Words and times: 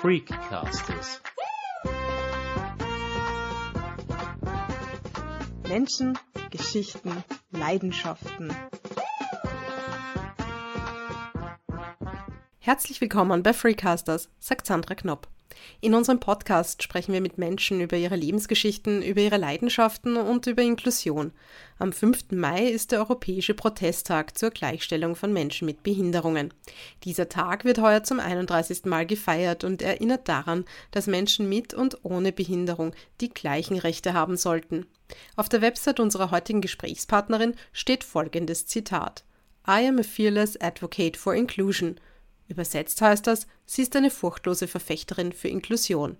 Freakcasters. 0.00 1.20
Menschen, 5.68 6.18
Geschichten, 6.50 7.22
Leidenschaften. 7.50 8.50
Herzlich 12.60 13.02
willkommen 13.02 13.42
bei 13.42 13.52
Freecasters, 13.52 14.30
sagt 14.38 14.66
Sandra 14.66 14.94
Knopp. 14.94 15.28
In 15.80 15.94
unserem 15.94 16.20
Podcast 16.20 16.82
sprechen 16.82 17.12
wir 17.12 17.20
mit 17.20 17.38
Menschen 17.38 17.80
über 17.80 17.96
ihre 17.96 18.16
Lebensgeschichten, 18.16 19.02
über 19.02 19.20
ihre 19.20 19.36
Leidenschaften 19.36 20.16
und 20.16 20.46
über 20.46 20.62
Inklusion. 20.62 21.32
Am 21.78 21.92
5. 21.92 22.32
Mai 22.32 22.66
ist 22.66 22.92
der 22.92 22.98
Europäische 22.98 23.54
Protesttag 23.54 24.36
zur 24.36 24.50
Gleichstellung 24.50 25.16
von 25.16 25.32
Menschen 25.32 25.66
mit 25.66 25.82
Behinderungen. 25.82 26.52
Dieser 27.04 27.28
Tag 27.28 27.64
wird 27.64 27.80
heuer 27.80 28.02
zum 28.02 28.20
31. 28.20 28.84
Mal 28.84 29.06
gefeiert 29.06 29.64
und 29.64 29.82
erinnert 29.82 30.28
daran, 30.28 30.64
dass 30.90 31.06
Menschen 31.06 31.48
mit 31.48 31.72
und 31.72 31.98
ohne 32.04 32.32
Behinderung 32.32 32.92
die 33.20 33.30
gleichen 33.30 33.78
Rechte 33.78 34.12
haben 34.12 34.36
sollten. 34.36 34.86
Auf 35.36 35.48
der 35.48 35.62
Website 35.62 36.00
unserer 36.00 36.30
heutigen 36.30 36.60
Gesprächspartnerin 36.60 37.54
steht 37.72 38.04
folgendes 38.04 38.66
Zitat. 38.66 39.24
I 39.66 39.86
am 39.86 39.98
a 39.98 40.02
fearless 40.02 40.56
advocate 40.60 41.16
for 41.16 41.34
inclusion. 41.34 41.96
Übersetzt 42.50 43.00
heißt 43.00 43.28
das, 43.28 43.46
sie 43.64 43.82
ist 43.82 43.94
eine 43.94 44.10
furchtlose 44.10 44.66
Verfechterin 44.66 45.32
für 45.32 45.46
Inklusion. 45.46 46.16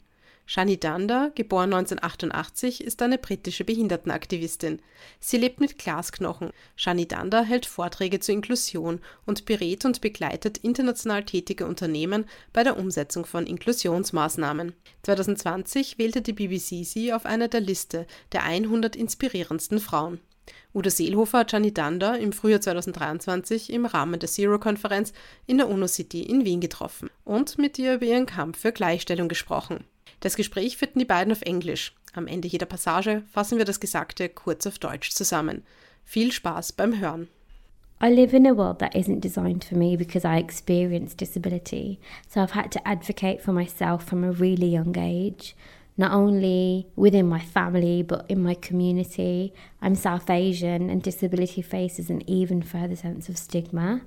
Shani 0.46 0.78
Danda, 0.78 1.32
geboren 1.34 1.74
1988, 1.74 2.84
ist 2.84 3.02
eine 3.02 3.18
britische 3.18 3.64
Behindertenaktivistin. 3.64 4.80
Sie 5.18 5.38
lebt 5.38 5.58
mit 5.58 5.76
Glasknochen. 5.76 6.52
Shani 6.76 7.08
Danda 7.08 7.42
hält 7.42 7.66
Vorträge 7.66 8.20
zur 8.20 8.36
Inklusion 8.36 9.00
und 9.26 9.44
berät 9.44 9.84
und 9.84 10.00
begleitet 10.00 10.58
international 10.58 11.24
tätige 11.24 11.66
Unternehmen 11.66 12.26
bei 12.52 12.62
der 12.62 12.78
Umsetzung 12.78 13.26
von 13.26 13.44
Inklusionsmaßnahmen. 13.44 14.72
2020 15.02 15.98
wählte 15.98 16.22
die 16.22 16.32
BBC 16.32 16.84
sie 16.84 17.12
auf 17.12 17.26
einer 17.26 17.48
der 17.48 17.60
Liste 17.60 18.06
der 18.30 18.44
100 18.44 18.94
inspirierendsten 18.94 19.80
Frauen. 19.80 20.20
Udo 20.74 20.90
Seelhofer 20.90 21.40
hat 21.40 21.50
Gianni 21.50 21.74
Danda 21.74 22.14
im 22.14 22.32
Frühjahr 22.32 22.60
2023 22.60 23.72
im 23.72 23.86
Rahmen 23.86 24.20
der 24.20 24.28
Zero-Konferenz 24.28 25.12
in 25.46 25.58
der 25.58 25.68
UNO-City 25.68 26.22
in 26.22 26.44
Wien 26.44 26.60
getroffen 26.60 27.10
und 27.24 27.58
mit 27.58 27.78
ihr 27.78 27.94
über 27.94 28.06
ihren 28.06 28.26
Kampf 28.26 28.58
für 28.60 28.72
Gleichstellung 28.72 29.28
gesprochen. 29.28 29.84
Das 30.20 30.36
Gespräch 30.36 30.76
führten 30.76 30.98
die 30.98 31.04
beiden 31.04 31.32
auf 31.32 31.42
Englisch. 31.42 31.94
Am 32.12 32.26
Ende 32.26 32.48
jeder 32.48 32.66
Passage 32.66 33.22
fassen 33.32 33.58
wir 33.58 33.64
das 33.64 33.80
Gesagte 33.80 34.28
kurz 34.28 34.66
auf 34.66 34.78
Deutsch 34.78 35.10
zusammen. 35.10 35.62
Viel 36.04 36.32
Spaß 36.32 36.72
beim 36.72 36.98
Hören. 36.98 37.28
I 38.02 38.08
live 38.08 38.32
in 38.32 38.46
a 38.46 38.56
world 38.56 38.78
that 38.78 38.94
isn't 38.94 39.20
designed 39.20 39.62
for 39.62 39.76
me 39.76 39.94
because 39.94 40.26
I 40.26 40.38
experience 40.38 41.14
disability, 41.14 42.00
so 42.28 42.40
I've 42.40 42.54
had 42.54 42.72
to 42.72 42.88
advocate 42.88 43.42
for 43.42 43.52
myself 43.52 44.04
from 44.04 44.24
a 44.24 44.32
really 44.32 44.68
young 44.68 44.96
age. 44.96 45.54
Not 45.96 46.12
only 46.12 46.88
within 46.96 47.28
my 47.28 47.40
family 47.40 48.02
but 48.02 48.24
in 48.28 48.42
my 48.42 48.54
community. 48.54 49.52
I'm 49.82 49.94
South 49.94 50.30
Asian, 50.30 50.90
and 50.90 51.02
disability 51.02 51.62
faces 51.62 52.10
an 52.10 52.28
even 52.28 52.62
further 52.62 52.96
sense 52.96 53.28
of 53.28 53.36
stigma. 53.36 54.02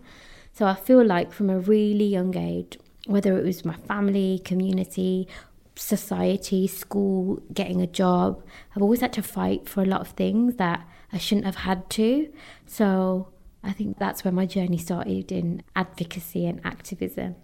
So 0.54 0.66
I 0.66 0.76
feel 0.76 1.04
like 1.04 1.34
from 1.34 1.50
a 1.50 1.60
really 1.60 2.06
young 2.06 2.36
age, 2.38 2.78
whether 3.08 3.38
it 3.38 3.44
was 3.44 3.66
my 3.66 3.76
family, 3.76 4.42
community, 4.44 5.28
society, 5.76 6.68
school, 6.68 7.42
getting 7.54 7.82
a 7.82 7.88
job, 7.88 8.44
I've 8.76 8.82
always 8.82 9.02
had 9.02 9.14
to 9.14 9.24
fight 9.24 9.68
for 9.68 9.82
a 9.82 9.86
lot 9.86 10.02
of 10.02 10.10
things 10.10 10.56
that 10.56 10.88
I 11.12 11.18
shouldn't 11.18 11.46
have 11.46 11.58
had 11.58 11.90
to. 11.92 12.32
So 12.66 13.30
I 13.64 13.72
think 13.72 13.98
that's 13.98 14.24
where 14.24 14.32
my 14.32 14.46
journey 14.46 14.78
started 14.78 15.32
in 15.32 15.64
advocacy 15.76 16.46
and 16.46 16.62
activism. 16.64 17.36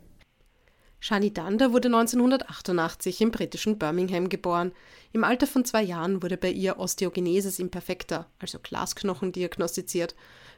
Shani 1.01 1.33
Danda 1.33 1.71
wurde 1.71 1.87
1988 1.87 3.21
im 3.21 3.31
britischen 3.31 3.77
Birmingham 3.77 4.27
geboren. 4.27 4.73
Im 5.13 5.23
Alter 5.23 5.47
von 5.47 5.63
zwei 5.63 5.81
Jahren 5.81 6.21
wurde 6.21 6.35
bei 6.35 6.51
ihr 6.51 6.77
Osteogenesis 6.77 7.59
imperfecta, 7.59 8.27
also 8.39 8.59
Glasknochen, 8.61 9.31
diagnostiziert. 9.31 10.13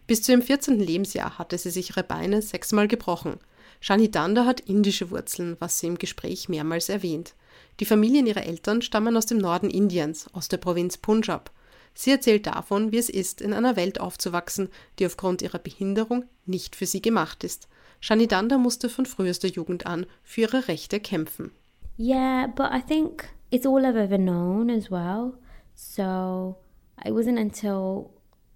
Bis 0.08 0.24
zu 0.24 0.32
ihrem 0.32 0.42
14. 0.42 0.80
Lebensjahr 0.80 1.38
hatte 1.38 1.58
sie 1.58 1.70
sich 1.70 1.92
ihre 1.92 2.04
Beine 2.04 2.42
sechsmal 2.42 2.88
gebrochen. 2.88 3.40
Shani 3.82 4.10
Danda 4.10 4.46
hat 4.46 4.60
indische 4.62 5.12
Wurzeln, 5.12 5.58
was 5.60 5.80
sie 5.80 5.88
im 5.88 5.98
Gespräch 5.98 6.50
mehrmals 6.50 6.90
erwähnt. 6.90 7.36
Die 7.80 7.86
Familien 7.86 8.26
ihrer 8.26 8.44
Eltern 8.44 8.82
stammen 8.82 9.16
aus 9.18 9.28
dem 9.28 9.38
Norden 9.38 9.70
Indiens, 9.70 10.28
aus 10.34 10.48
der 10.48 10.58
Provinz 10.58 10.98
Punjab. 10.98 11.52
Sie 11.94 12.12
erzählt 12.12 12.48
davon, 12.48 12.92
wie 12.92 12.98
es 12.98 13.10
ist, 13.10 13.42
in 13.42 13.54
einer 13.54 13.76
Welt 13.76 14.00
aufzuwachsen, 14.00 14.70
die 14.98 15.06
aufgrund 15.06 15.42
ihrer 15.42 15.60
Behinderung 15.60 16.26
nicht 16.46 16.76
für 16.76 16.86
sie 16.86 17.02
gemacht 17.02 17.44
ist. 17.44 17.68
Shanidanda 18.02 18.58
musste 18.58 18.90
von 18.90 19.06
frühester 19.06 19.48
Jugend 19.48 19.86
an 19.86 20.06
für 20.24 20.42
ihre 20.42 20.68
Rechte 20.68 21.00
kämpfen. 21.00 21.52
Yeah, 21.98 22.48
but 22.48 22.72
I 22.72 22.82
think 22.82 23.30
it's 23.52 23.66
all 23.66 23.86
I've 23.86 23.96
ever 23.96 24.18
known 24.18 24.70
as 24.70 24.92
well. 24.92 25.36
So 25.76 26.58
it 27.06 27.14
wasn't 27.14 27.40
until 27.40 28.12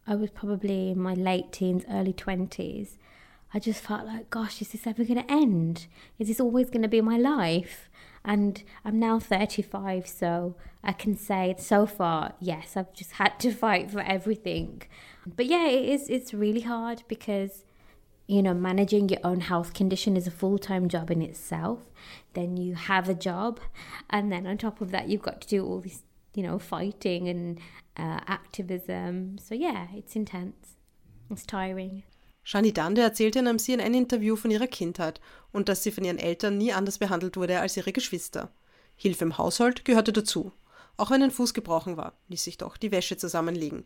I 0.07 0.15
was 0.15 0.31
probably 0.31 0.91
in 0.91 0.99
my 0.99 1.13
late 1.13 1.51
teens, 1.51 1.83
early 1.89 2.13
20s, 2.13 2.97
I 3.53 3.59
just 3.59 3.79
felt 3.79 4.05
like, 4.05 4.29
gosh, 4.29 4.61
is 4.61 4.73
this 4.73 4.85
ever 4.85 5.05
going 5.05 5.23
to 5.23 5.31
end? 5.31 5.87
Is 6.19 6.27
this 6.27 6.41
always 6.41 6.69
going 6.69 6.81
to 6.81 6.89
be 6.89 6.99
my 6.99 7.17
life? 7.17 7.89
And 8.25 8.61
I'm 8.83 8.99
now 8.99 9.17
35, 9.17 10.07
so 10.07 10.55
I 10.83 10.91
can 10.91 11.15
say 11.15 11.55
so 11.57 11.85
far, 11.85 12.33
yes, 12.41 12.75
I've 12.75 12.93
just 12.93 13.13
had 13.13 13.39
to 13.39 13.51
fight 13.63 13.89
for 13.89 14.01
everything. 14.01 14.81
But 15.25 15.45
yeah, 15.45 15.67
it 15.67 15.87
is, 15.87 16.09
it's 16.09 16.33
really 16.33 16.61
hard 16.61 17.03
because 17.07 17.63
you 18.27 18.41
know, 18.41 18.53
managing 18.53 19.09
your 19.09 19.19
own 19.23 19.41
health 19.41 19.73
condition 19.73 20.17
is 20.17 20.27
a 20.27 20.31
full 20.31 20.57
time 20.57 20.87
job 20.89 21.11
in 21.11 21.21
itself. 21.21 21.79
Then 22.33 22.57
you 22.57 22.75
have 22.75 23.09
a 23.09 23.13
job, 23.13 23.59
and 24.09 24.31
then 24.31 24.47
on 24.47 24.57
top 24.57 24.81
of 24.81 24.91
that, 24.91 25.07
you've 25.07 25.21
got 25.21 25.41
to 25.41 25.47
do 25.47 25.65
all 25.65 25.81
this, 25.81 26.01
you 26.33 26.43
know, 26.43 26.59
fighting 26.59 27.29
and 27.29 27.59
uh, 27.97 28.19
activism. 28.27 29.37
So 29.37 29.55
yeah, 29.55 29.87
it's 29.93 30.15
intense. 30.15 30.77
It's 31.29 31.45
tiring. 31.45 32.03
Shani 32.45 32.71
Dande 32.71 33.01
erzählte 33.01 33.39
in 33.39 33.47
einem 33.47 33.57
CNN-Interview 33.57 34.35
von 34.35 34.51
ihrer 34.51 34.67
Kindheit 34.67 35.19
und 35.51 35.67
dass 35.67 35.81
sie 35.81 35.91
von 35.91 36.03
ihren 36.03 36.19
Eltern 36.19 36.59
nie 36.59 36.73
anders 36.73 36.99
behandelt 36.99 37.37
wurde 37.37 37.59
als 37.59 37.75
ihre 37.75 37.91
Geschwister. 37.91 38.51
Hilfe 38.95 39.25
im 39.25 39.37
Haushalt 39.39 39.83
gehörte 39.83 40.13
dazu. 40.13 40.51
Auch 40.95 41.09
wenn 41.09 41.23
ein 41.23 41.31
Fuß 41.31 41.55
gebrochen 41.55 41.97
war, 41.97 42.13
ließ 42.27 42.43
sich 42.43 42.57
doch 42.57 42.77
die 42.77 42.91
Wäsche 42.91 43.17
zusammenlegen. 43.17 43.85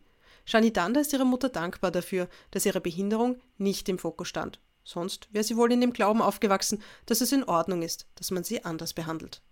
Shani 0.50 0.74
Danda 0.74 1.02
ist 1.02 1.14
ihrer 1.14 1.26
Mutter 1.26 1.50
dankbar 1.50 1.92
dafür, 1.92 2.28
dass 2.50 2.66
ihre 2.66 2.82
Behinderung 2.82 3.40
nicht 3.60 3.88
im 3.88 4.00
Fokus 4.00 4.30
stand. 4.30 4.60
Sonst 4.84 5.32
wäre 5.32 5.44
sie 5.44 5.56
wohl 5.56 5.72
in 5.72 5.80
dem 5.80 5.94
Glauben 5.94 6.24
aufgewachsen, 6.24 6.82
dass 7.06 7.22
es 7.22 7.32
in 7.32 7.44
Ordnung 7.44 7.84
ist, 7.84 8.08
dass 8.16 8.32
man 8.32 8.44
sie 8.44 8.66
anders 8.66 8.94
behandelt. 8.94 9.44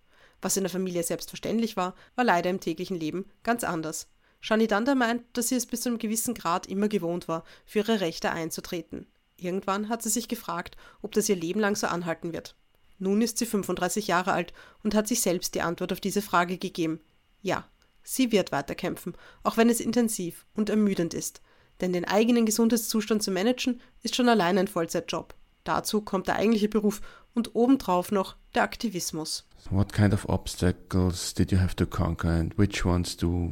Was 0.42 0.58
in 0.58 0.64
der 0.64 0.72
Familie 0.72 1.04
selbstverständlich 1.04 1.78
war, 1.78 1.94
war 2.16 2.26
leider 2.26 2.50
im 2.50 2.60
täglichen 2.60 2.98
Leben 2.98 3.26
ganz 3.44 3.64
anders. 3.64 4.08
Shani 4.40 4.66
Danda 4.66 4.96
meint, 4.96 5.24
dass 5.34 5.50
sie 5.50 5.56
es 5.56 5.68
bis 5.68 5.82
zu 5.82 5.90
einem 5.90 6.00
gewissen 6.00 6.34
Grad 6.34 6.66
immer 6.66 6.88
gewohnt 6.88 7.28
war, 7.28 7.44
für 7.68 7.78
ihre 7.78 8.02
Rechte 8.02 8.32
einzutreten. 8.32 9.06
Irgendwann 9.36 9.90
hat 9.90 10.02
sie 10.02 10.10
sich 10.10 10.28
gefragt, 10.28 10.78
ob 11.04 11.12
das 11.12 11.30
ihr 11.30 11.36
Leben 11.36 11.60
lang 11.60 11.76
so 11.76 11.86
anhalten 11.86 12.34
wird. 12.34 12.56
Nun 12.98 13.22
ist 13.22 13.38
sie 13.38 13.46
35 13.46 14.08
Jahre 14.08 14.32
alt 14.32 14.52
und 14.84 14.96
hat 14.96 15.08
sich 15.08 15.22
selbst 15.22 15.54
die 15.54 15.62
Antwort 15.62 15.94
auf 15.94 16.00
diese 16.00 16.24
Frage 16.24 16.58
gegeben. 16.58 17.02
Ja, 17.44 17.68
Sie 18.10 18.32
wird 18.32 18.54
weiterkämpfen, 18.54 19.16
auch 19.44 19.58
wenn 19.58 19.70
es 19.70 19.82
intensiv 19.82 20.46
und 20.56 20.70
ermüdend 20.70 21.14
ist. 21.14 21.42
Denn 21.82 21.92
den 21.92 22.06
eigenen 22.06 22.46
Gesundheitszustand 22.46 23.22
zu 23.22 23.32
managen, 23.32 23.82
ist 24.02 24.16
schon 24.16 24.30
allein 24.30 24.58
ein 24.58 24.70
Vollzeitjob. 24.70 25.36
Dazu 25.66 26.00
kommt 26.00 26.30
der 26.30 26.38
eigentliche 26.38 26.70
Beruf 26.70 27.02
und 27.34 27.54
obendrauf 27.54 28.14
noch 28.14 28.38
der 28.56 28.64
Aktivismus. 28.64 29.46
What 29.70 29.92
kind 29.92 30.14
of 30.14 30.24
obstacles 30.30 31.34
did 31.34 31.52
you 31.52 31.58
have 31.58 31.76
to 31.76 31.86
conquer 31.86 32.30
and 32.30 32.58
which 32.58 32.86
ones 32.86 33.18
do 33.18 33.52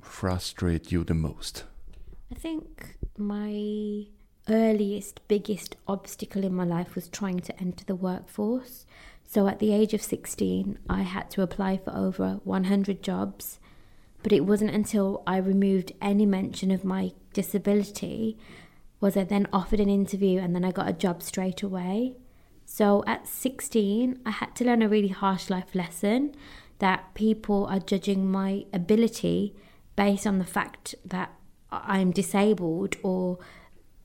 frustrate 0.00 0.90
you 0.90 1.04
the 1.06 1.12
most? 1.12 1.66
I 2.32 2.36
think 2.36 2.96
my 3.18 4.06
earliest, 4.48 5.20
biggest 5.28 5.76
obstacle 5.86 6.42
in 6.42 6.54
my 6.54 6.64
life 6.64 6.94
was 6.94 7.10
trying 7.10 7.42
to 7.42 7.52
enter 7.60 7.84
the 7.86 8.02
workforce. 8.02 8.86
So 9.26 9.46
at 9.46 9.58
the 9.58 9.74
age 9.74 9.92
of 9.92 10.00
16, 10.00 10.78
I 10.88 11.02
had 11.02 11.30
to 11.32 11.42
apply 11.42 11.76
for 11.76 11.94
over 11.94 12.40
100 12.44 13.02
jobs 13.02 13.58
But 14.24 14.32
it 14.32 14.46
wasn't 14.46 14.72
until 14.72 15.22
I 15.26 15.36
removed 15.36 15.92
any 16.00 16.24
mention 16.24 16.70
of 16.70 16.82
my 16.82 17.12
disability 17.34 18.38
was 18.98 19.18
I 19.18 19.24
then 19.24 19.46
offered 19.52 19.80
an 19.80 19.90
interview 19.90 20.40
and 20.40 20.54
then 20.54 20.64
I 20.64 20.72
got 20.72 20.88
a 20.88 20.94
job 20.94 21.22
straight 21.22 21.62
away. 21.62 22.14
So 22.64 23.04
at 23.06 23.28
16, 23.28 24.18
I 24.24 24.30
had 24.30 24.56
to 24.56 24.64
learn 24.64 24.80
a 24.80 24.88
really 24.88 25.08
harsh 25.08 25.50
life 25.50 25.74
lesson 25.74 26.34
that 26.78 27.12
people 27.12 27.66
are 27.66 27.78
judging 27.78 28.30
my 28.30 28.64
ability 28.72 29.54
based 29.94 30.26
on 30.26 30.38
the 30.38 30.46
fact 30.46 30.94
that 31.04 31.30
I'm 31.70 32.10
disabled 32.10 32.96
or, 33.02 33.38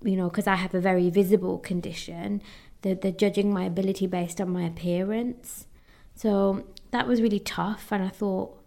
you 0.04 0.18
know, 0.18 0.27
because 0.27 0.48
I 0.48 0.56
have 0.56 0.74
a 0.74 0.81
very 0.81 1.10
visible 1.10 1.60
condition. 1.60 2.42
They're, 2.81 2.95
they're 2.95 3.13
judging 3.13 3.54
my 3.54 3.63
ability 3.63 4.06
based 4.07 4.42
on 4.42 4.50
my 4.50 4.65
appearance. 4.65 5.68
So 6.13 6.68
that 6.92 7.07
was 7.07 7.22
really 7.22 7.39
tough. 7.39 7.94
And 7.94 8.04
I 8.04 8.10
thought, 8.10 8.59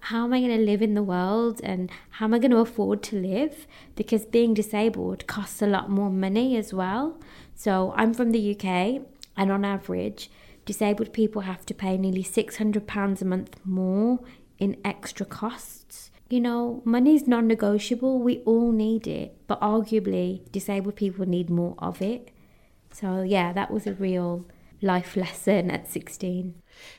how 0.00 0.24
am 0.24 0.32
I 0.32 0.40
going 0.40 0.56
to 0.56 0.64
live 0.64 0.82
in 0.82 0.94
the 0.94 1.02
world 1.02 1.60
and 1.62 1.90
how 2.10 2.26
am 2.26 2.34
I 2.34 2.38
going 2.38 2.50
to 2.50 2.58
afford 2.58 3.02
to 3.04 3.16
live? 3.16 3.66
Because 3.94 4.24
being 4.24 4.54
disabled 4.54 5.26
costs 5.26 5.62
a 5.62 5.66
lot 5.66 5.90
more 5.90 6.10
money 6.10 6.56
as 6.56 6.72
well. 6.72 7.20
So 7.54 7.92
I'm 7.96 8.14
from 8.14 8.30
the 8.30 8.56
UK, 8.56 9.02
and 9.36 9.52
on 9.52 9.64
average, 9.64 10.30
disabled 10.64 11.12
people 11.12 11.42
have 11.42 11.66
to 11.66 11.74
pay 11.74 11.98
nearly 11.98 12.24
£600 12.24 13.22
a 13.22 13.24
month 13.24 13.56
more 13.64 14.20
in 14.58 14.76
extra 14.84 15.26
costs. 15.26 16.10
You 16.28 16.40
know, 16.40 16.80
money 16.84 17.16
is 17.16 17.26
non 17.26 17.48
negotiable. 17.48 18.20
We 18.20 18.38
all 18.40 18.70
need 18.70 19.06
it, 19.06 19.36
but 19.46 19.60
arguably, 19.60 20.50
disabled 20.52 20.96
people 20.96 21.26
need 21.26 21.50
more 21.50 21.74
of 21.78 22.00
it. 22.00 22.30
So, 22.92 23.22
yeah, 23.22 23.52
that 23.52 23.70
was 23.70 23.86
a 23.86 23.94
real 23.94 24.46
life 24.80 25.16
lesson 25.24 25.70
at 25.70 25.88
16. 25.88 26.54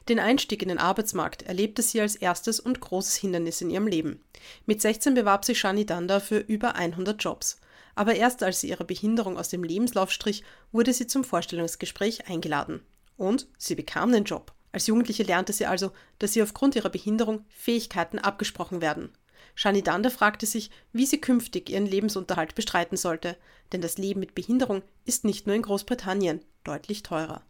Den 0.09 0.19
Einstieg 0.19 0.61
in 0.61 0.69
den 0.69 0.77
Arbeitsmarkt 0.77 1.43
erlebte 1.43 1.81
sie 1.81 2.01
als 2.01 2.15
erstes 2.15 2.59
und 2.59 2.79
großes 2.79 3.15
Hindernis 3.15 3.61
in 3.61 3.69
ihrem 3.69 3.87
Leben. 3.87 4.23
Mit 4.65 4.81
16 4.81 5.13
bewarb 5.13 5.45
sich 5.45 5.59
Shani 5.59 5.85
Danda 5.85 6.19
für 6.19 6.37
über 6.37 6.75
100 6.75 7.21
Jobs. 7.23 7.59
Aber 7.95 8.15
erst 8.15 8.43
als 8.43 8.61
sie 8.61 8.69
ihre 8.69 8.85
Behinderung 8.85 9.37
aus 9.37 9.49
dem 9.49 9.63
Lebenslauf 9.63 10.11
strich, 10.11 10.43
wurde 10.71 10.93
sie 10.93 11.07
zum 11.07 11.23
Vorstellungsgespräch 11.23 12.27
eingeladen. 12.29 12.81
Und 13.17 13.47
sie 13.57 13.75
bekam 13.75 14.11
den 14.11 14.23
Job. 14.23 14.53
Als 14.71 14.87
Jugendliche 14.87 15.23
lernte 15.23 15.53
sie 15.53 15.65
also, 15.65 15.91
dass 16.19 16.35
ihr 16.35 16.43
aufgrund 16.43 16.75
ihrer 16.75 16.89
Behinderung 16.89 17.45
Fähigkeiten 17.49 18.19
abgesprochen 18.19 18.81
werden. 18.81 19.11
Shani 19.55 19.81
Danda 19.81 20.09
fragte 20.09 20.45
sich, 20.45 20.71
wie 20.93 21.05
sie 21.05 21.19
künftig 21.19 21.69
ihren 21.69 21.85
Lebensunterhalt 21.85 22.55
bestreiten 22.55 22.97
sollte, 22.97 23.35
denn 23.73 23.81
das 23.81 23.97
Leben 23.97 24.21
mit 24.21 24.33
Behinderung 24.33 24.81
ist 25.05 25.25
nicht 25.25 25.45
nur 25.45 25.55
in 25.55 25.61
Großbritannien 25.61 26.41
deutlich 26.63 27.03
teurer. 27.03 27.43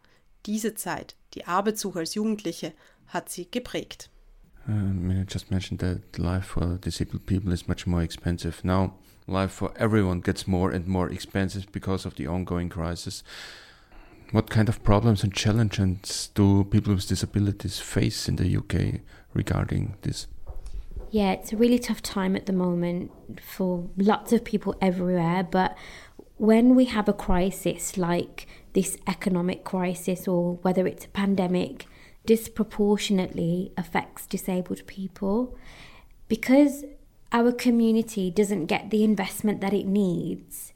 Diese 0.46 0.74
Zeit, 0.74 1.16
die 1.34 1.46
Arbeitssuche 1.46 2.00
als 2.00 2.14
Jugendliche, 2.14 2.72
hat 3.06 3.28
sie 3.28 3.50
geprägt. 3.50 4.10
Um, 4.66 5.10
I 5.10 5.24
just 5.28 5.50
mentioned 5.50 5.80
that 5.80 6.18
life 6.18 6.46
for 6.46 6.78
disabled 6.78 7.26
people 7.26 7.52
is 7.52 7.66
much 7.66 7.86
more 7.86 8.02
expensive 8.02 8.64
now. 8.64 8.94
Life 9.26 9.52
for 9.52 9.72
everyone 9.76 10.20
gets 10.20 10.46
more 10.46 10.72
and 10.72 10.86
more 10.86 11.10
expensive 11.10 11.66
because 11.72 12.06
of 12.06 12.14
the 12.14 12.28
ongoing 12.28 12.68
crisis. 12.68 13.24
What 14.30 14.50
kind 14.50 14.68
of 14.68 14.82
problems 14.82 15.22
and 15.22 15.32
challenges 15.34 16.30
do 16.34 16.64
people 16.64 16.94
with 16.94 17.08
disabilities 17.08 17.78
face 17.78 18.28
in 18.28 18.36
the 18.36 18.56
UK 18.56 19.00
regarding 19.34 19.96
this? 20.02 20.26
Yeah, 21.10 21.32
it's 21.32 21.52
a 21.52 21.56
really 21.56 21.78
tough 21.78 22.00
time 22.00 22.34
at 22.36 22.46
the 22.46 22.54
moment 22.54 23.10
for 23.40 23.90
lots 23.98 24.32
of 24.32 24.44
people 24.44 24.74
everywhere. 24.80 25.42
But 25.42 25.76
when 26.42 26.74
we 26.74 26.86
have 26.86 27.08
a 27.08 27.12
crisis 27.12 27.96
like 27.96 28.48
this 28.72 28.98
economic 29.06 29.62
crisis 29.62 30.26
or 30.26 30.54
whether 30.62 30.88
it's 30.88 31.04
a 31.04 31.08
pandemic, 31.10 31.86
disproportionately 32.26 33.72
affects 33.76 34.26
disabled 34.26 34.84
people 34.88 35.56
because 36.26 36.84
our 37.30 37.52
community 37.52 38.28
doesn't 38.28 38.66
get 38.66 38.90
the 38.90 39.04
investment 39.04 39.60
that 39.60 39.72
it 39.72 39.86
needs. 39.86 40.72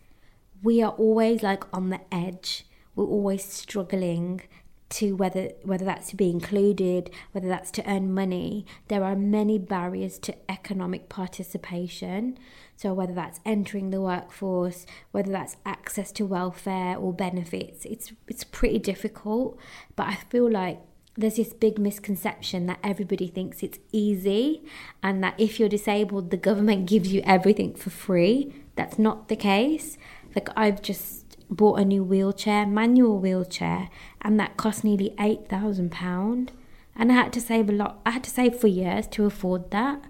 We 0.62 0.80
are 0.84 0.92
always 0.92 1.42
like 1.42 1.64
on 1.74 1.90
the 1.90 2.00
edge. 2.14 2.64
We're 2.94 3.06
always 3.06 3.42
struggling 3.44 4.42
to 4.88 5.16
whether 5.16 5.50
whether 5.62 5.84
that's 5.84 6.10
to 6.10 6.16
be 6.16 6.30
included, 6.30 7.10
whether 7.32 7.48
that's 7.48 7.70
to 7.72 7.90
earn 7.90 8.12
money. 8.12 8.64
There 8.88 9.04
are 9.04 9.16
many 9.16 9.58
barriers 9.58 10.18
to 10.20 10.34
economic 10.50 11.08
participation. 11.08 12.38
So 12.76 12.92
whether 12.92 13.14
that's 13.14 13.40
entering 13.44 13.90
the 13.90 14.00
workforce, 14.00 14.86
whether 15.10 15.32
that's 15.32 15.56
access 15.64 16.12
to 16.12 16.26
welfare 16.26 16.96
or 16.96 17.12
benefits, 17.12 17.84
it's 17.84 18.12
it's 18.28 18.44
pretty 18.44 18.78
difficult. 18.78 19.58
But 19.96 20.08
I 20.08 20.14
feel 20.30 20.50
like 20.50 20.80
there's 21.16 21.36
this 21.36 21.54
big 21.54 21.78
misconception 21.78 22.66
that 22.66 22.78
everybody 22.84 23.26
thinks 23.26 23.62
it's 23.62 23.78
easy 23.90 24.62
and 25.02 25.24
that 25.24 25.34
if 25.38 25.58
you're 25.58 25.68
disabled 25.68 26.30
the 26.30 26.36
government 26.36 26.86
gives 26.86 27.10
you 27.12 27.22
everything 27.24 27.74
for 27.74 27.90
free. 27.90 28.54
That's 28.76 28.98
not 28.98 29.28
the 29.28 29.36
case. 29.36 29.96
Like 30.34 30.50
I've 30.54 30.82
just 30.82 31.25
bought 31.50 31.78
a 31.78 31.84
new 31.84 32.02
wheelchair, 32.02 32.66
manual 32.66 33.18
wheelchair, 33.18 33.88
and 34.22 34.38
that 34.40 34.56
cost 34.56 34.84
nearly 34.84 35.14
eight 35.18 35.48
thousand 35.48 35.92
pound. 35.92 36.52
And 36.94 37.12
I 37.12 37.14
had 37.14 37.32
to 37.34 37.40
save 37.40 37.68
a 37.68 37.72
lot. 37.72 38.00
I 38.06 38.12
had 38.12 38.24
to 38.24 38.30
save 38.30 38.56
for 38.56 38.68
years 38.68 39.06
to 39.08 39.26
afford 39.26 39.70
that. 39.70 40.02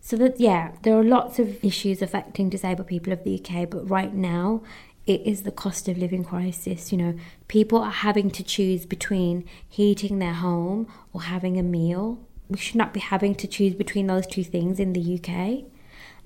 So 0.00 0.16
that 0.16 0.40
yeah, 0.40 0.72
there 0.82 0.96
are 0.96 1.04
lots 1.04 1.38
of 1.38 1.62
issues 1.64 2.02
affecting 2.02 2.50
disabled 2.50 2.88
people 2.88 3.12
of 3.12 3.22
the 3.22 3.40
UK, 3.40 3.70
but 3.70 3.88
right 3.88 4.12
now 4.12 4.62
it 5.06 5.20
is 5.22 5.42
the 5.42 5.52
cost 5.52 5.88
of 5.88 5.98
living 5.98 6.24
crisis. 6.24 6.92
You 6.92 6.98
know, 6.98 7.14
people 7.48 7.78
are 7.78 7.90
having 7.90 8.30
to 8.32 8.42
choose 8.42 8.86
between 8.86 9.44
heating 9.68 10.18
their 10.18 10.34
home 10.34 10.88
or 11.12 11.22
having 11.22 11.58
a 11.58 11.62
meal. 11.62 12.18
We 12.48 12.58
should 12.58 12.76
not 12.76 12.92
be 12.92 13.00
having 13.00 13.34
to 13.36 13.46
choose 13.46 13.74
between 13.74 14.06
those 14.06 14.26
two 14.26 14.44
things 14.44 14.78
in 14.78 14.92
the 14.92 15.14
UK. 15.18 15.71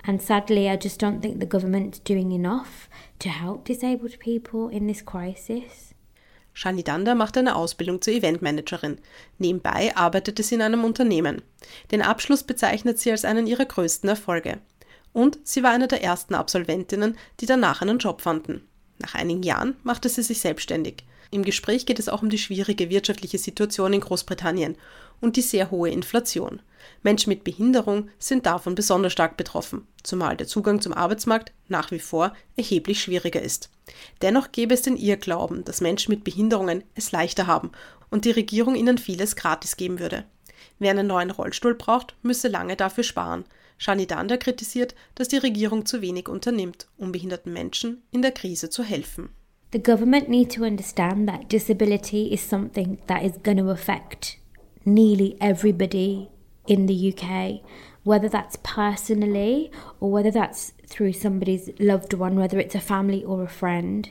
And 0.07 0.21
sadly, 0.21 0.69
I 0.69 0.79
just 0.81 1.01
don't 1.01 1.19
think 1.21 1.39
the 1.39 1.45
government's 1.45 1.99
doing 1.99 2.31
enough 2.31 2.89
to 3.19 3.29
help 3.29 3.65
disabled 3.65 4.17
people 4.19 4.69
in 4.69 4.87
this 4.87 5.03
crisis. 5.03 5.93
Shani 6.53 6.81
Danda 6.81 7.13
machte 7.13 7.41
eine 7.41 7.55
Ausbildung 7.55 8.01
zur 8.01 8.13
Eventmanagerin. 8.13 8.99
Nebenbei 9.37 9.95
arbeitete 9.95 10.41
sie 10.41 10.55
in 10.55 10.61
einem 10.61 10.85
Unternehmen. 10.85 11.41
Den 11.91 12.01
Abschluss 12.01 12.43
bezeichnet 12.43 12.99
sie 12.99 13.11
als 13.11 13.25
einen 13.25 13.45
ihrer 13.47 13.65
größten 13.65 14.09
Erfolge. 14.09 14.59
Und 15.13 15.39
sie 15.43 15.61
war 15.61 15.71
eine 15.71 15.87
der 15.87 16.03
ersten 16.03 16.35
Absolventinnen, 16.35 17.17
die 17.41 17.45
danach 17.45 17.81
einen 17.81 17.99
Job 17.99 18.21
fanden. 18.21 18.65
Nach 18.99 19.13
einigen 19.13 19.43
Jahren 19.43 19.75
machte 19.83 20.09
sie 20.09 20.23
sich 20.23 20.39
selbstständig. 20.39 21.03
Im 21.29 21.43
Gespräch 21.43 21.85
geht 21.85 21.99
es 21.99 22.09
auch 22.09 22.21
um 22.21 22.29
die 22.29 22.37
schwierige 22.37 22.89
wirtschaftliche 22.89 23.37
Situation 23.37 23.93
in 23.93 24.01
Großbritannien 24.01 24.77
und 25.21 25.35
die 25.35 25.41
sehr 25.41 25.71
hohe 25.71 25.89
Inflation. 25.89 26.61
Menschen 27.03 27.29
mit 27.29 27.43
Behinderung 27.43 28.09
sind 28.19 28.45
davon 28.45 28.75
besonders 28.75 29.13
stark 29.13 29.37
betroffen, 29.37 29.87
zumal 30.03 30.37
der 30.37 30.47
Zugang 30.47 30.81
zum 30.81 30.93
Arbeitsmarkt 30.93 31.51
nach 31.67 31.91
wie 31.91 31.99
vor 31.99 32.33
erheblich 32.55 33.01
schwieriger 33.01 33.41
ist. 33.41 33.69
Dennoch 34.21 34.51
gäbe 34.51 34.73
es 34.73 34.81
den 34.81 34.97
Irrglauben, 34.97 35.63
dass 35.63 35.81
Menschen 35.81 36.11
mit 36.11 36.23
Behinderungen 36.23 36.83
es 36.95 37.11
leichter 37.11 37.47
haben 37.47 37.71
und 38.09 38.25
die 38.25 38.31
Regierung 38.31 38.75
ihnen 38.75 38.97
vieles 38.97 39.35
gratis 39.35 39.77
geben 39.77 39.99
würde. 39.99 40.25
Wer 40.79 40.91
einen 40.91 41.07
neuen 41.07 41.31
Rollstuhl 41.31 41.75
braucht, 41.75 42.15
müsse 42.21 42.47
lange 42.47 42.75
dafür 42.75 43.03
sparen. 43.03 43.45
Shani 43.77 44.07
Danda 44.07 44.37
kritisiert, 44.37 44.95
dass 45.15 45.27
die 45.27 45.37
Regierung 45.37 45.85
zu 45.85 46.01
wenig 46.01 46.27
unternimmt, 46.27 46.87
um 46.97 47.11
behinderten 47.11 47.53
Menschen 47.53 48.01
in 48.11 48.21
der 48.21 48.31
Krise 48.31 48.69
zu 48.69 48.83
helfen. 48.83 49.29
The 49.71 49.83
government 49.83 50.29
need 50.29 50.53
to 50.55 50.63
understand 50.63 51.27
that 51.27 51.51
disability 51.51 52.33
is 52.33 52.47
something 52.47 52.97
that 53.07 53.21
is 53.21 53.33
going 53.43 53.57
to 53.57 53.69
affect 53.69 54.37
nearly 54.87 55.37
everybody 55.41 56.29
in 56.65 56.85
the 56.85 57.13
UK, 57.13 57.61
whether 58.03 58.29
that's 58.29 58.57
personally 58.63 59.69
or 59.99 60.09
whether 60.09 60.31
that's 60.31 60.71
through 60.87 61.11
somebody's 61.11 61.69
loved 61.77 62.13
one, 62.13 62.37
whether 62.37 62.57
it's 62.57 62.73
a 62.73 62.79
family 62.79 63.23
or 63.23 63.43
a 63.43 63.49
friend. 63.49 64.09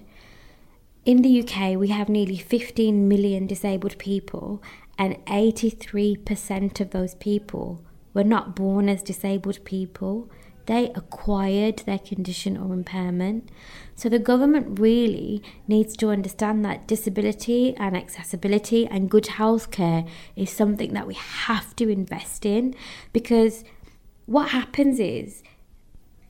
In 1.07 1.23
the 1.23 1.41
UK, 1.41 1.79
we 1.79 1.89
have 1.89 2.11
nearly 2.11 2.37
15 2.37 3.09
million 3.09 3.47
disabled 3.47 3.97
people, 3.97 4.63
and 4.99 5.17
83% 5.27 6.81
of 6.81 6.91
those 6.91 7.15
people 7.15 7.83
were 8.13 8.25
not 8.25 8.55
born 8.55 8.89
as 8.89 9.03
disabled 9.03 9.65
people. 9.65 10.29
They 10.67 10.91
acquired 10.95 11.79
their 11.79 11.99
condition 11.99 12.57
or 12.57 12.73
impairment. 12.75 13.51
So 13.95 14.09
the 14.09 14.19
government 14.19 14.79
really 14.79 15.43
needs 15.67 15.97
to 15.99 16.11
understand 16.11 16.65
that 16.65 16.87
disability 16.87 17.75
and 17.77 17.97
accessibility 17.97 18.87
and 18.87 19.11
good 19.11 19.25
healthcare 19.25 20.09
is 20.35 20.51
something 20.51 20.93
that 20.93 21.07
we 21.07 21.15
have 21.15 21.75
to 21.77 21.89
invest 21.89 22.45
in 22.45 22.75
because 23.13 23.65
what 24.27 24.51
happens 24.51 24.99
is 24.99 25.43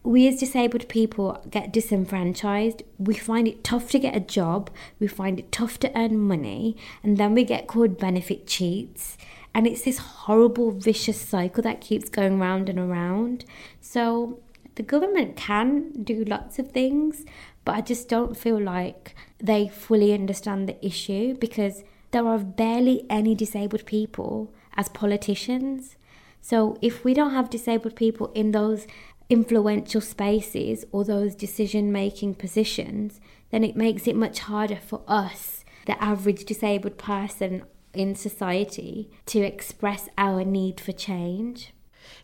we 0.07 0.29
as 0.29 0.39
disabled 0.39 0.89
people 0.89 1.43
get 1.51 1.73
disenfranchised. 1.73 2.85
We 2.97 3.15
find 3.15 3.49
it 3.49 3.65
tough 3.65 3.91
to 3.91 3.99
get 3.99 4.15
a 4.15 4.21
job, 4.21 4.71
we 5.01 5.09
find 5.09 5.41
it 5.41 5.51
tough 5.51 5.81
to 5.81 5.99
earn 5.99 6.19
money, 6.19 6.77
and 7.03 7.17
then 7.17 7.35
we 7.35 7.43
get 7.43 7.67
called 7.67 7.99
benefit 7.99 8.47
cheats. 8.47 9.19
And 9.57 9.67
it's 9.67 9.81
this 9.81 9.97
horrible, 9.97 10.71
vicious 10.71 11.19
cycle 11.19 11.63
that 11.63 11.81
keeps 11.81 12.11
going 12.11 12.39
round 12.39 12.69
and 12.69 12.79
around. 12.79 13.47
So 13.81 14.41
the 14.75 14.83
government 14.83 15.35
can 15.35 15.93
do 16.05 16.25
lots 16.25 16.59
of 16.59 16.73
things, 16.73 17.25
but 17.65 17.75
I 17.75 17.81
just 17.81 18.07
don't 18.07 18.37
feel 18.37 18.61
like 18.61 19.15
they 19.39 19.67
fully 19.69 20.13
understand 20.13 20.69
the 20.69 20.85
issue 20.85 21.37
because 21.37 21.85
there 22.11 22.27
are 22.27 22.39
barely 22.39 23.07
any 23.09 23.35
disabled 23.35 23.87
people 23.87 24.53
as 24.77 24.91
politicians. 24.91 25.97
So 26.43 26.77
if 26.83 27.03
we 27.03 27.15
don't 27.15 27.33
have 27.33 27.49
disabled 27.49 27.97
people 27.97 28.31
in 28.35 28.51
those 28.51 28.87
influential 29.31 30.03
spaces 30.03 30.85
or 30.93 31.03
those 31.03 31.35
decision 31.35 31.91
making 31.91 32.35
positions, 32.35 33.23
then 33.51 33.65
it 33.65 33.75
makes 33.75 34.07
it 34.07 34.17
much 34.17 34.41
harder 34.41 34.77
for 34.77 35.01
us, 35.09 35.65
the 35.87 36.05
average 36.05 36.45
disabled 36.45 36.99
person 36.99 37.63
in 37.97 38.15
society, 38.15 39.09
to 39.27 39.41
express 39.41 40.09
our 40.19 40.45
need 40.45 40.81
for 40.81 40.95
change. 40.95 41.73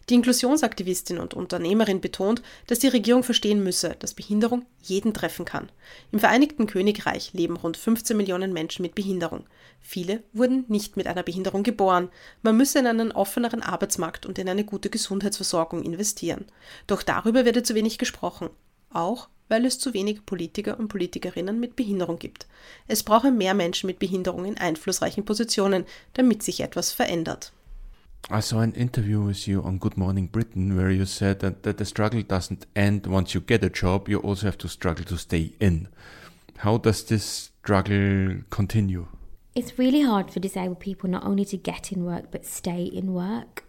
Die 0.09 0.15
Inklusionsaktivistin 0.15 1.19
und 1.19 1.35
Unternehmerin 1.35 2.01
betont, 2.01 2.43
dass 2.67 2.81
die 2.81 2.89
Regierung 2.89 3.23
verstehen 3.23 3.63
müsse, 3.63 3.97
dass 3.99 4.15
Behinderung 4.15 4.65
jeden 4.83 5.15
treffen 5.15 5.45
kann. 5.45 5.71
Im 6.11 6.19
Vereinigten 6.19 6.67
Königreich 6.67 7.33
leben 7.33 7.57
rund 7.57 7.77
15 7.77 8.17
Millionen 8.17 8.53
Menschen 8.53 8.83
mit 8.83 8.95
Behinderung. 8.95 9.47
Viele 9.81 10.23
wurden 10.33 10.65
nicht 10.69 10.97
mit 10.97 11.07
einer 11.07 11.23
Behinderung 11.23 11.63
geboren. 11.63 12.11
Man 12.43 12.57
müsse 12.57 12.81
in 12.81 12.87
einen 12.87 13.13
offeneren 13.13 13.63
Arbeitsmarkt 13.63 14.27
und 14.27 14.39
in 14.39 14.49
eine 14.49 14.65
gute 14.65 14.91
Gesundheitsversorgung 14.91 15.83
investieren. 15.83 16.47
Doch 16.87 17.03
darüber 17.03 17.45
werde 17.45 17.63
zu 17.63 17.75
wenig 17.75 17.99
gesprochen. 17.99 18.51
Auch 18.91 19.29
weil 19.53 19.67
es 19.67 19.79
zu 19.79 19.93
wenige 19.93 20.23
Politiker 20.23 20.81
und 20.81 20.89
Politikerinnen 20.89 21.61
mit 21.61 21.77
Behinderung 21.77 22.19
gibt. 22.19 22.47
Es 22.89 23.03
brauche 23.03 23.31
mehr 23.31 23.53
Menschen 23.53 23.87
mit 23.87 23.99
Behinderung 23.99 24.47
in 24.47 24.57
einflussreichen 24.57 25.27
Positionen, 25.27 25.85
damit 26.15 26.43
sich 26.43 26.61
etwas 26.61 26.91
verändert. 26.91 27.53
I 28.31 28.41
saw 28.41 28.61
an 28.61 28.73
interview 28.73 29.27
with 29.27 29.47
you 29.47 29.61
on 29.61 29.79
Good 29.79 29.99
Morning 29.99 30.29
Britain 30.29 30.79
where 30.79 30.91
you 30.91 31.05
said 31.05 31.41
that, 31.41 31.65
that 31.65 31.77
the 31.77 31.85
struggle 31.85 32.23
doesn't 32.23 32.67
end 32.75 33.07
once 33.07 33.35
you 33.35 33.43
get 33.43 33.63
a 33.63 33.69
job, 33.69 34.09
you 34.09 34.21
also 34.21 34.47
have 34.47 34.57
to 34.57 34.69
struggle 34.69 35.05
to 35.05 35.19
stay 35.19 35.53
in. 35.61 35.89
How 36.59 36.79
does 36.79 37.05
this 37.05 37.51
struggle 37.61 38.45
continue? 38.49 39.07
It's 39.55 39.79
really 39.79 40.01
hard 40.01 40.31
for 40.31 40.41
disabled 40.41 40.81
people 40.81 41.11
not 41.11 41.27
only 41.27 41.45
to 41.45 41.59
get 41.59 41.93
in 41.93 42.07
work 42.07 42.31
but 42.31 42.47
stay 42.47 42.85
in 42.85 43.13
work. 43.13 43.62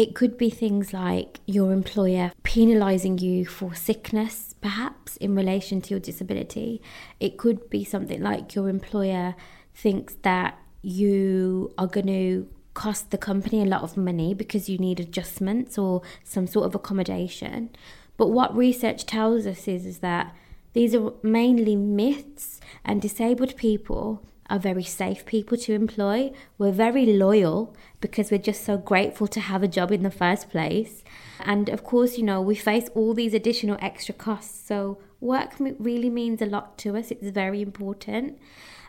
It 0.00 0.14
could 0.14 0.38
be 0.38 0.48
things 0.48 0.94
like 0.94 1.40
your 1.44 1.74
employer 1.74 2.32
penalising 2.42 3.20
you 3.20 3.44
for 3.44 3.74
sickness, 3.74 4.54
perhaps 4.62 5.18
in 5.18 5.36
relation 5.36 5.82
to 5.82 5.90
your 5.90 6.00
disability. 6.00 6.80
It 7.20 7.36
could 7.36 7.68
be 7.68 7.84
something 7.84 8.22
like 8.22 8.54
your 8.54 8.70
employer 8.70 9.34
thinks 9.74 10.14
that 10.22 10.58
you 10.80 11.74
are 11.76 11.86
going 11.86 12.06
to 12.06 12.48
cost 12.72 13.10
the 13.10 13.18
company 13.18 13.60
a 13.60 13.66
lot 13.66 13.82
of 13.82 13.98
money 13.98 14.32
because 14.32 14.70
you 14.70 14.78
need 14.78 15.00
adjustments 15.00 15.76
or 15.76 16.00
some 16.24 16.46
sort 16.46 16.64
of 16.64 16.74
accommodation. 16.74 17.68
But 18.16 18.28
what 18.28 18.56
research 18.56 19.04
tells 19.04 19.46
us 19.46 19.68
is, 19.68 19.84
is 19.84 19.98
that 19.98 20.34
these 20.72 20.94
are 20.94 21.12
mainly 21.22 21.76
myths, 21.76 22.58
and 22.86 23.02
disabled 23.02 23.54
people 23.56 24.22
are 24.50 24.58
very 24.58 24.82
safe 24.82 25.24
people 25.24 25.56
to 25.56 25.72
employ. 25.72 26.32
We're 26.58 26.72
very 26.72 27.06
loyal 27.06 27.74
because 28.00 28.30
we're 28.30 28.38
just 28.38 28.64
so 28.64 28.76
grateful 28.76 29.28
to 29.28 29.40
have 29.40 29.62
a 29.62 29.68
job 29.68 29.92
in 29.92 30.02
the 30.02 30.10
first 30.10 30.50
place. 30.50 31.04
And 31.38 31.68
of 31.68 31.84
course, 31.84 32.18
you 32.18 32.24
know, 32.24 32.42
we 32.42 32.56
face 32.56 32.88
all 32.94 33.14
these 33.14 33.32
additional 33.32 33.78
extra 33.80 34.12
costs. 34.12 34.66
So, 34.66 34.98
work 35.20 35.52
really 35.58 36.10
means 36.10 36.42
a 36.42 36.46
lot 36.46 36.76
to 36.78 36.96
us, 36.96 37.10
it's 37.10 37.30
very 37.30 37.62
important. 37.62 38.38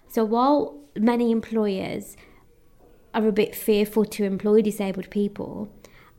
So, 0.08 0.25
while 0.25 0.80
many 0.98 1.32
employers 1.32 2.18
are 3.13 3.27
a 3.27 3.32
bit 3.32 3.56
fearful 3.56 4.06
to 4.06 4.24
employ 4.24 4.62
disabled 4.62 5.12
people, 5.12 5.72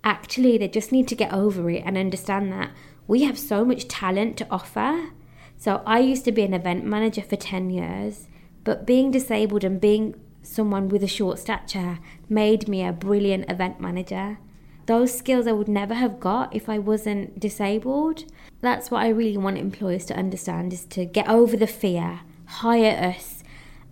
actually, 0.04 0.56
they 0.56 0.68
just 0.68 0.92
need 0.92 1.08
to 1.08 1.16
get 1.16 1.32
over 1.32 1.68
it 1.68 1.82
and 1.84 1.98
understand 1.98 2.52
that 2.52 2.70
we 3.08 3.24
have 3.24 3.38
so 3.38 3.64
much 3.64 3.88
talent 3.88 4.36
to 4.36 4.46
offer. 4.50 5.10
So, 5.56 5.82
I 5.84 5.98
used 5.98 6.24
to 6.26 6.32
be 6.32 6.44
an 6.44 6.54
event 6.54 6.84
manager 6.84 7.22
for 7.22 7.36
10 7.36 7.70
years 7.70 8.28
but 8.64 8.86
being 8.86 9.10
disabled 9.10 9.64
and 9.64 9.80
being 9.80 10.14
someone 10.42 10.88
with 10.88 11.02
a 11.02 11.08
short 11.08 11.38
stature 11.38 11.98
made 12.28 12.68
me 12.68 12.84
a 12.84 12.92
brilliant 12.92 13.50
event 13.50 13.80
manager. 13.80 14.38
Those 14.86 15.16
skills 15.16 15.46
I 15.46 15.52
would 15.52 15.68
never 15.68 15.94
have 15.94 16.18
got 16.18 16.54
if 16.54 16.68
I 16.68 16.78
wasn't 16.78 17.38
disabled. 17.38 18.24
That's 18.60 18.90
what 18.90 19.02
I 19.02 19.08
really 19.08 19.38
want 19.38 19.58
employers 19.58 20.04
to 20.06 20.16
understand 20.16 20.72
is 20.72 20.84
to 20.86 21.04
get 21.04 21.28
over 21.28 21.56
the 21.56 21.66
fear, 21.68 22.20
hire 22.46 23.14
us, 23.14 23.44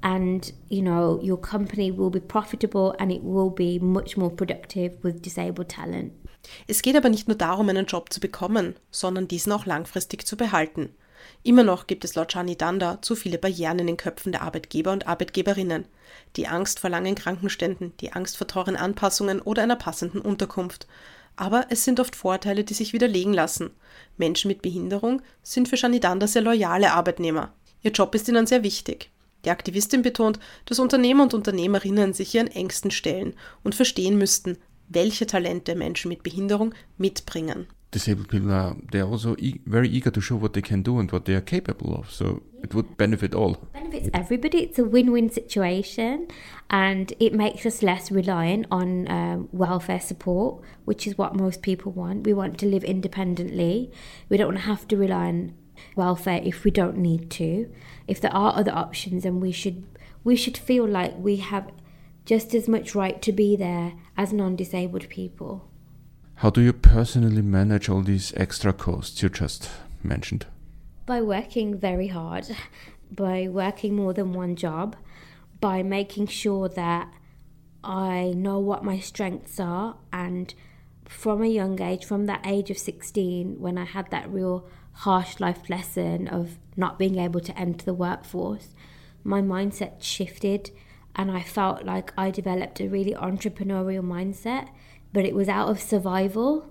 and 0.02 0.52
you 0.68 0.82
know, 0.82 1.20
your 1.22 1.36
company 1.36 1.90
will 1.90 2.10
be 2.10 2.20
profitable 2.20 2.94
and 2.98 3.12
it 3.12 3.22
will 3.22 3.50
be 3.50 3.78
much 3.78 4.16
more 4.16 4.30
productive 4.30 4.96
with 5.02 5.22
disabled 5.22 5.68
talent. 5.68 6.12
Es 6.66 6.82
geht 6.82 6.96
aber 6.96 7.10
nicht 7.10 7.28
nur 7.28 7.36
darum, 7.36 7.68
einen 7.68 7.86
Job 7.86 8.12
zu 8.12 8.18
bekommen, 8.18 8.74
sondern 8.90 9.28
diesen 9.28 9.52
auch 9.52 9.66
langfristig 9.66 10.26
zu 10.26 10.36
behalten. 10.36 10.90
Immer 11.42 11.64
noch 11.64 11.86
gibt 11.86 12.04
es 12.04 12.14
laut 12.14 12.32
Shani 12.32 12.56
Danda 12.56 13.00
zu 13.00 13.16
viele 13.16 13.38
Barrieren 13.38 13.78
in 13.78 13.86
den 13.86 13.96
Köpfen 13.96 14.32
der 14.32 14.42
Arbeitgeber 14.42 14.92
und 14.92 15.06
Arbeitgeberinnen. 15.06 15.86
Die 16.36 16.46
Angst 16.46 16.80
vor 16.80 16.90
langen 16.90 17.14
Krankenständen, 17.14 17.94
die 18.00 18.12
Angst 18.12 18.36
vor 18.36 18.46
teuren 18.46 18.76
Anpassungen 18.76 19.40
oder 19.40 19.62
einer 19.62 19.76
passenden 19.76 20.20
Unterkunft. 20.20 20.86
Aber 21.36 21.66
es 21.70 21.84
sind 21.84 21.98
oft 21.98 22.14
Vorteile, 22.14 22.62
die 22.62 22.74
sich 22.74 22.92
widerlegen 22.92 23.32
lassen. 23.32 23.70
Menschen 24.18 24.48
mit 24.48 24.60
Behinderung 24.60 25.22
sind 25.42 25.68
für 25.68 25.78
Shani 25.78 25.98
Danda 25.98 26.26
sehr 26.26 26.42
loyale 26.42 26.92
Arbeitnehmer. 26.92 27.54
Ihr 27.82 27.92
Job 27.92 28.14
ist 28.14 28.28
ihnen 28.28 28.46
sehr 28.46 28.62
wichtig. 28.62 29.10
Die 29.46 29.50
Aktivistin 29.50 30.02
betont, 30.02 30.38
dass 30.66 30.78
Unternehmer 30.78 31.22
und 31.22 31.32
Unternehmerinnen 31.32 32.12
sich 32.12 32.34
ihren 32.34 32.48
Ängsten 32.48 32.90
stellen 32.90 33.34
und 33.64 33.74
verstehen 33.74 34.18
müssten, 34.18 34.58
welche 34.88 35.26
Talente 35.26 35.74
Menschen 35.74 36.10
mit 36.10 36.22
Behinderung 36.22 36.74
mitbringen. 36.98 37.66
Disabled 37.90 38.28
people 38.28 38.52
are 38.52 38.76
they're 38.92 39.04
also 39.04 39.34
e 39.38 39.60
very 39.66 39.88
eager 39.88 40.10
to 40.10 40.20
show 40.20 40.36
what 40.36 40.52
they 40.52 40.62
can 40.62 40.82
do 40.82 40.98
and 40.98 41.10
what 41.10 41.24
they 41.24 41.34
are 41.34 41.40
capable 41.40 41.94
of. 41.94 42.10
So 42.10 42.42
it 42.62 42.74
would 42.74 42.96
benefit 42.96 43.34
all. 43.34 43.52
It 43.54 43.72
benefits 43.72 44.10
everybody. 44.14 44.58
It's 44.58 44.78
a 44.78 44.84
win-win 44.84 45.30
situation, 45.30 46.28
and 46.68 47.12
it 47.18 47.34
makes 47.34 47.66
us 47.66 47.82
less 47.82 48.10
reliant 48.10 48.66
on 48.70 49.10
um, 49.10 49.48
welfare 49.52 50.00
support, 50.00 50.62
which 50.84 51.06
is 51.06 51.18
what 51.18 51.34
most 51.34 51.62
people 51.62 51.92
want. 51.92 52.26
We 52.26 52.32
want 52.32 52.58
to 52.58 52.66
live 52.66 52.84
independently. 52.84 53.90
We 54.28 54.36
don't 54.36 54.48
want 54.48 54.58
to 54.58 54.66
have 54.66 54.86
to 54.88 54.96
rely 54.96 55.28
on 55.28 55.54
welfare 55.96 56.40
if 56.44 56.64
we 56.64 56.70
don't 56.70 56.98
need 56.98 57.30
to. 57.30 57.70
If 58.06 58.20
there 58.20 58.34
are 58.34 58.54
other 58.56 58.72
options, 58.72 59.24
and 59.24 59.40
we 59.40 59.52
should 59.52 59.84
we 60.22 60.36
should 60.36 60.56
feel 60.56 60.86
like 60.86 61.16
we 61.18 61.36
have 61.36 61.72
just 62.26 62.54
as 62.54 62.68
much 62.68 62.94
right 62.94 63.20
to 63.22 63.32
be 63.32 63.56
there 63.56 63.94
as 64.16 64.32
non-disabled 64.32 65.08
people. 65.08 65.69
How 66.40 66.48
do 66.48 66.62
you 66.62 66.72
personally 66.72 67.42
manage 67.42 67.90
all 67.90 68.00
these 68.00 68.32
extra 68.34 68.72
costs 68.72 69.22
you 69.22 69.28
just 69.28 69.68
mentioned? 70.02 70.46
By 71.04 71.20
working 71.20 71.76
very 71.76 72.06
hard, 72.06 72.46
by 73.10 73.46
working 73.48 73.94
more 73.94 74.14
than 74.14 74.32
one 74.32 74.56
job, 74.56 74.96
by 75.60 75.82
making 75.82 76.28
sure 76.28 76.70
that 76.70 77.12
I 77.84 78.32
know 78.34 78.58
what 78.58 78.82
my 78.82 79.00
strengths 79.00 79.60
are 79.60 79.98
and 80.14 80.54
from 81.04 81.42
a 81.42 81.46
young 81.46 81.78
age, 81.78 82.06
from 82.06 82.24
that 82.24 82.46
age 82.46 82.70
of 82.70 82.78
16, 82.78 83.60
when 83.60 83.76
I 83.76 83.84
had 83.84 84.10
that 84.10 84.32
real 84.32 84.66
harsh 84.92 85.40
life 85.40 85.68
lesson 85.68 86.26
of 86.26 86.56
not 86.74 86.98
being 86.98 87.18
able 87.18 87.40
to 87.40 87.58
enter 87.58 87.84
the 87.84 87.92
workforce, 87.92 88.70
my 89.24 89.42
mindset 89.42 90.02
shifted 90.02 90.70
and 91.14 91.30
I 91.30 91.42
felt 91.42 91.84
like 91.84 92.14
I 92.16 92.30
developed 92.30 92.80
a 92.80 92.88
really 92.88 93.12
entrepreneurial 93.12 94.02
mindset 94.02 94.68
but 95.12 95.24
it 95.24 95.34
was 95.34 95.48
out 95.48 95.68
of 95.68 95.80
survival. 95.80 96.66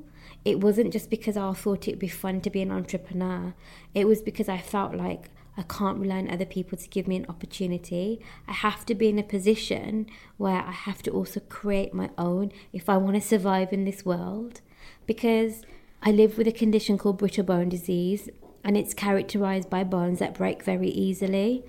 It 0.46 0.62
wasn't 0.62 0.94
just 0.94 1.10
because 1.10 1.36
I 1.36 1.52
thought 1.54 1.88
it'd 1.88 2.00
be 2.00 2.08
fun 2.08 2.42
to 2.42 2.50
be 2.50 2.62
an 2.62 2.72
entrepreneur. 2.72 3.54
It 3.94 4.08
was 4.08 4.22
because 4.22 4.48
I 4.48 4.58
felt 4.58 4.96
like 4.96 5.30
I 5.58 5.64
can't 5.64 6.00
rely 6.00 6.20
on 6.20 6.30
other 6.30 6.46
people 6.46 6.78
to 6.78 6.88
give 6.88 7.06
me 7.06 7.18
an 7.18 7.26
opportunity. 7.28 8.22
I 8.48 8.54
have 8.54 8.86
to 8.86 8.96
be 8.96 9.10
in 9.10 9.20
a 9.20 9.24
position 9.24 10.08
where 10.38 10.62
I 10.62 10.72
have 10.72 11.02
to 11.04 11.12
also 11.12 11.42
create 11.42 11.94
my 11.94 12.10
own 12.18 12.54
if 12.72 12.88
I 12.88 12.96
want 12.96 13.16
to 13.16 13.22
survive 13.22 13.74
in 13.74 13.84
this 13.84 14.06
world. 14.06 14.62
Because 15.06 15.64
I 16.02 16.12
live 16.12 16.38
with 16.38 16.48
a 16.48 16.54
condition 16.54 16.98
called 16.98 17.18
brittle 17.18 17.44
bone 17.44 17.68
disease, 17.68 18.30
and 18.64 18.78
it's 18.78 18.94
characterized 18.94 19.70
by 19.70 19.84
bones 19.84 20.20
that 20.20 20.34
break 20.38 20.64
very 20.64 20.90
easily. 20.90 21.66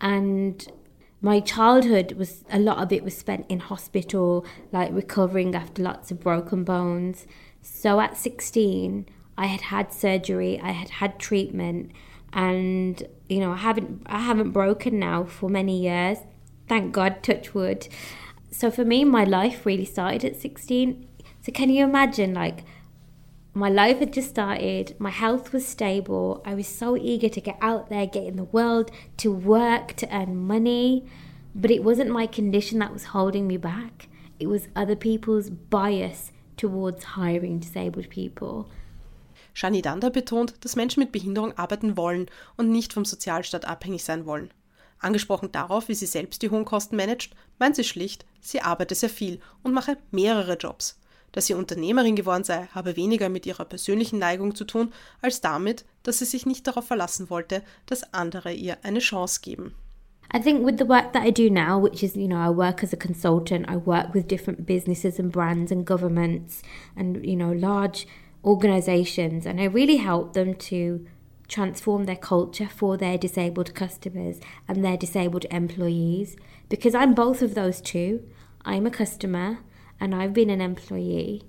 And 0.00 0.66
my 1.24 1.40
childhood 1.40 2.12
was 2.12 2.44
a 2.50 2.58
lot 2.58 2.82
of 2.82 2.92
it 2.92 3.02
was 3.02 3.16
spent 3.16 3.46
in 3.48 3.58
hospital, 3.58 4.44
like 4.72 4.90
recovering 4.92 5.54
after 5.54 5.82
lots 5.82 6.10
of 6.10 6.20
broken 6.20 6.64
bones. 6.64 7.26
So 7.62 7.98
at 7.98 8.18
16, 8.18 9.08
I 9.38 9.46
had 9.46 9.62
had 9.62 9.90
surgery, 9.90 10.60
I 10.60 10.72
had 10.72 10.90
had 10.90 11.18
treatment, 11.18 11.92
and 12.34 13.02
you 13.26 13.40
know 13.40 13.52
I 13.52 13.56
haven't 13.56 14.02
I 14.04 14.18
haven't 14.20 14.50
broken 14.50 14.98
now 14.98 15.24
for 15.24 15.48
many 15.48 15.80
years. 15.80 16.18
Thank 16.68 16.92
God, 16.92 17.22
touch 17.22 17.54
wood. 17.54 17.88
So 18.50 18.70
for 18.70 18.84
me, 18.84 19.02
my 19.06 19.24
life 19.24 19.64
really 19.64 19.86
started 19.86 20.24
at 20.26 20.36
16. 20.36 21.08
So 21.40 21.52
can 21.52 21.70
you 21.70 21.84
imagine, 21.84 22.34
like, 22.34 22.64
my 23.54 23.68
life 23.68 24.00
had 24.00 24.12
just 24.12 24.30
started, 24.30 24.96
my 24.98 25.10
health 25.10 25.52
was 25.52 25.66
stable, 25.66 26.42
I 26.44 26.54
was 26.54 26.66
so 26.66 26.96
eager 26.96 27.28
to 27.28 27.40
get 27.40 27.56
out 27.60 27.88
there, 27.88 28.04
get 28.04 28.24
in 28.24 28.36
the 28.36 28.44
world, 28.44 28.90
to 29.18 29.32
work, 29.32 29.94
to 29.94 30.12
earn 30.12 30.36
money. 30.36 31.04
But 31.54 31.70
it 31.70 31.84
wasn't 31.84 32.10
my 32.10 32.26
condition 32.26 32.80
that 32.80 32.92
was 32.92 33.04
holding 33.04 33.46
me 33.46 33.56
back, 33.56 34.08
it 34.40 34.48
was 34.48 34.66
other 34.74 34.96
people's 34.96 35.50
bias 35.50 36.32
towards 36.56 37.04
hiring 37.04 37.60
disabled 37.60 38.10
people. 38.10 38.68
Shani 39.54 39.82
Danda 39.82 40.10
betont, 40.10 40.54
dass 40.64 40.74
Menschen 40.74 41.00
mit 41.00 41.12
Behinderung 41.12 41.56
arbeiten 41.56 41.96
wollen 41.96 42.26
und 42.56 42.70
nicht 42.70 42.92
vom 42.92 43.04
Sozialstaat 43.04 43.66
abhängig 43.66 44.02
sein 44.02 44.26
wollen. 44.26 44.50
Angesprochen 44.98 45.52
darauf, 45.52 45.88
wie 45.88 45.94
sie 45.94 46.06
selbst 46.06 46.42
die 46.42 46.50
hohen 46.50 46.64
Kosten 46.64 46.96
managt, 46.96 47.36
meint 47.60 47.76
sie 47.76 47.84
schlicht, 47.84 48.24
sie 48.40 48.62
arbeite 48.62 48.96
sehr 48.96 49.10
viel 49.10 49.38
und 49.62 49.72
mache 49.72 49.96
mehrere 50.10 50.56
Jobs. 50.56 50.98
Dass 51.34 51.46
sie 51.46 51.54
Unternehmerin 51.54 52.14
geworden 52.14 52.44
sei, 52.44 52.68
habe 52.72 52.96
weniger 52.96 53.28
mit 53.28 53.44
ihrer 53.44 53.64
persönlichen 53.64 54.20
Neigung 54.20 54.54
zu 54.54 54.64
tun, 54.64 54.92
als 55.20 55.40
damit, 55.40 55.84
dass 56.04 56.20
sie 56.20 56.24
sich 56.24 56.46
nicht 56.46 56.64
darauf 56.66 56.86
verlassen 56.86 57.28
wollte, 57.28 57.62
dass 57.86 58.14
andere 58.14 58.52
ihr 58.52 58.78
eine 58.84 59.00
Chance 59.00 59.40
geben. 59.42 59.74
I 60.32 60.40
think 60.40 60.64
with 60.64 60.76
the 60.78 60.88
work 60.88 61.12
that 61.12 61.26
I 61.26 61.32
do 61.32 61.50
now, 61.50 61.82
which 61.82 62.04
is, 62.04 62.14
you 62.14 62.28
know, 62.28 62.38
I 62.38 62.50
work 62.50 62.84
as 62.84 62.92
a 62.92 62.96
consultant, 62.96 63.68
I 63.68 63.76
work 63.76 64.14
with 64.14 64.28
different 64.28 64.64
businesses 64.64 65.18
and 65.18 65.32
brands 65.32 65.72
and 65.72 65.84
governments 65.84 66.62
and, 66.96 67.24
you 67.24 67.36
know, 67.36 67.52
large 67.52 68.06
organizations, 68.44 69.44
and 69.44 69.60
I 69.60 69.64
really 69.64 69.96
help 69.96 70.34
them 70.34 70.54
to 70.54 71.04
transform 71.48 72.04
their 72.04 72.16
culture 72.16 72.68
for 72.68 72.96
their 72.96 73.18
disabled 73.18 73.74
customers 73.74 74.38
and 74.68 74.84
their 74.84 74.96
disabled 74.96 75.46
employees 75.50 76.36
because 76.68 76.94
I'm 76.94 77.14
both 77.14 77.42
of 77.42 77.54
those 77.54 77.80
too. 77.80 78.22
I'm 78.64 78.86
a 78.86 78.90
customer 78.90 79.58
and 80.04 80.14
I've 80.14 80.34
been 80.34 80.50
an 80.50 80.60
employee. 80.60 81.42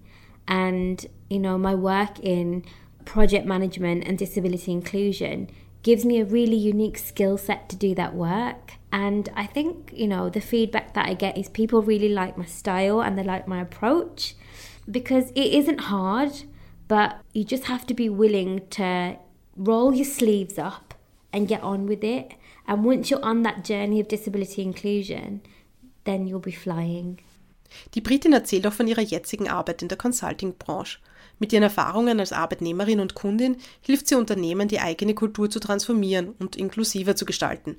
And, 0.47 1.05
you 1.29 1.39
know, 1.39 1.57
my 1.57 1.75
work 1.75 2.19
in 2.19 2.63
project 3.03 3.45
management 3.45 4.07
and 4.07 4.17
disability 4.17 4.71
inclusion 4.71 5.49
gives 5.83 6.05
me 6.05 6.19
a 6.19 6.25
really 6.25 6.55
unique 6.55 6.97
skill 6.97 7.37
set 7.37 7.67
to 7.69 7.75
do 7.75 7.93
that 7.95 8.15
work. 8.15 8.73
And 8.91 9.27
I 9.35 9.45
think, 9.45 9.91
you 9.93 10.07
know, 10.07 10.29
the 10.29 10.39
feedback 10.39 10.93
that 10.93 11.07
I 11.07 11.13
get 11.13 11.37
is 11.37 11.49
people 11.49 11.81
really 11.81 12.09
like 12.09 12.37
my 12.37 12.45
style 12.45 13.01
and 13.01 13.17
they 13.17 13.23
like 13.23 13.47
my 13.47 13.61
approach 13.61 14.35
because 14.89 15.31
it 15.31 15.53
isn't 15.53 15.81
hard, 15.81 16.31
but 16.87 17.19
you 17.33 17.43
just 17.43 17.65
have 17.65 17.85
to 17.87 17.93
be 17.93 18.07
willing 18.07 18.67
to 18.69 19.17
roll 19.57 19.93
your 19.93 20.05
sleeves 20.05 20.57
up 20.57 20.93
and 21.33 21.47
get 21.47 21.61
on 21.61 21.85
with 21.85 22.03
it. 22.03 22.33
And 22.67 22.85
once 22.85 23.11
you're 23.11 23.23
on 23.23 23.43
that 23.43 23.65
journey 23.65 23.99
of 23.99 24.07
disability 24.07 24.61
inclusion, 24.61 25.41
then 26.05 26.25
you'll 26.25 26.39
be 26.39 26.51
flying. 26.51 27.19
Die 27.93 28.01
Britin 28.01 28.33
erzählt 28.33 28.67
auch 28.67 28.73
von 28.73 28.87
ihrer 28.87 29.01
jetzigen 29.01 29.49
Arbeit 29.49 29.81
in 29.81 29.87
der 29.87 29.97
Consulting-Branche. 29.97 30.99
Mit 31.39 31.51
ihren 31.51 31.63
Erfahrungen 31.63 32.19
als 32.19 32.31
Arbeitnehmerin 32.31 32.99
und 32.99 33.15
Kundin 33.15 33.57
hilft 33.81 34.07
sie 34.07 34.15
Unternehmen, 34.15 34.67
die 34.67 34.79
eigene 34.79 35.13
Kultur 35.13 35.49
zu 35.49 35.59
transformieren 35.59 36.33
und 36.39 36.55
inklusiver 36.55 37.15
zu 37.15 37.25
gestalten. 37.25 37.77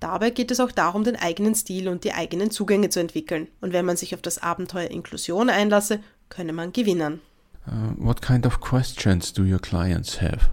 Dabei 0.00 0.30
geht 0.30 0.50
es 0.50 0.60
auch 0.60 0.72
darum, 0.72 1.04
den 1.04 1.16
eigenen 1.16 1.54
Stil 1.54 1.88
und 1.88 2.04
die 2.04 2.12
eigenen 2.12 2.50
Zugänge 2.50 2.90
zu 2.90 3.00
entwickeln. 3.00 3.48
Und 3.60 3.72
wenn 3.72 3.86
man 3.86 3.96
sich 3.96 4.14
auf 4.14 4.22
das 4.22 4.42
Abenteuer 4.42 4.90
Inklusion 4.90 5.48
einlasse, 5.48 6.00
könne 6.28 6.52
man 6.52 6.72
gewinnen. 6.72 7.20
Uh, 7.66 7.94
what 7.96 8.22
kind 8.22 8.46
of 8.46 8.60
questions 8.60 9.32
do 9.32 9.42
your 9.42 9.58
clients 9.58 10.20
have 10.20 10.50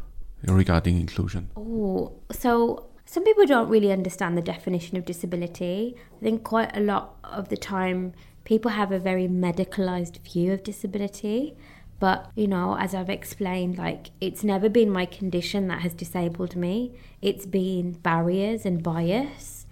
regarding 0.48 1.00
inclusion? 1.00 1.50
Oh, 1.56 2.12
so 2.32 2.90
some 3.06 3.24
people 3.24 3.46
don't 3.46 3.70
really 3.70 3.92
understand 3.92 4.38
the 4.38 4.42
definition 4.42 4.98
of 4.98 5.06
disability. 5.06 5.96
I 6.20 6.24
think 6.24 6.44
quite 6.44 6.76
a 6.76 6.80
lot 6.80 7.18
of 7.24 7.50
the 7.50 7.58
time 7.58 8.14
people 8.46 8.72
have 8.72 8.92
a 8.92 9.00
very 9.00 9.28
medicalized 9.28 10.20
view 10.20 10.54
of 10.54 10.64
disability. 10.64 11.56
But, 12.00 12.30
you 12.36 12.48
know, 12.48 12.76
as 12.78 12.94
I've 12.94 13.10
explained, 13.10 13.78
like 13.78 14.12
it's 14.20 14.44
never 14.44 14.68
been 14.68 14.90
my 14.90 15.06
condition 15.06 15.68
that 15.70 15.82
has 15.82 15.94
disabled 15.94 16.56
me, 16.56 16.94
it's 17.22 17.46
been 17.46 17.94
barriers 17.94 18.66
and 18.66 18.84
bias. 18.84 19.66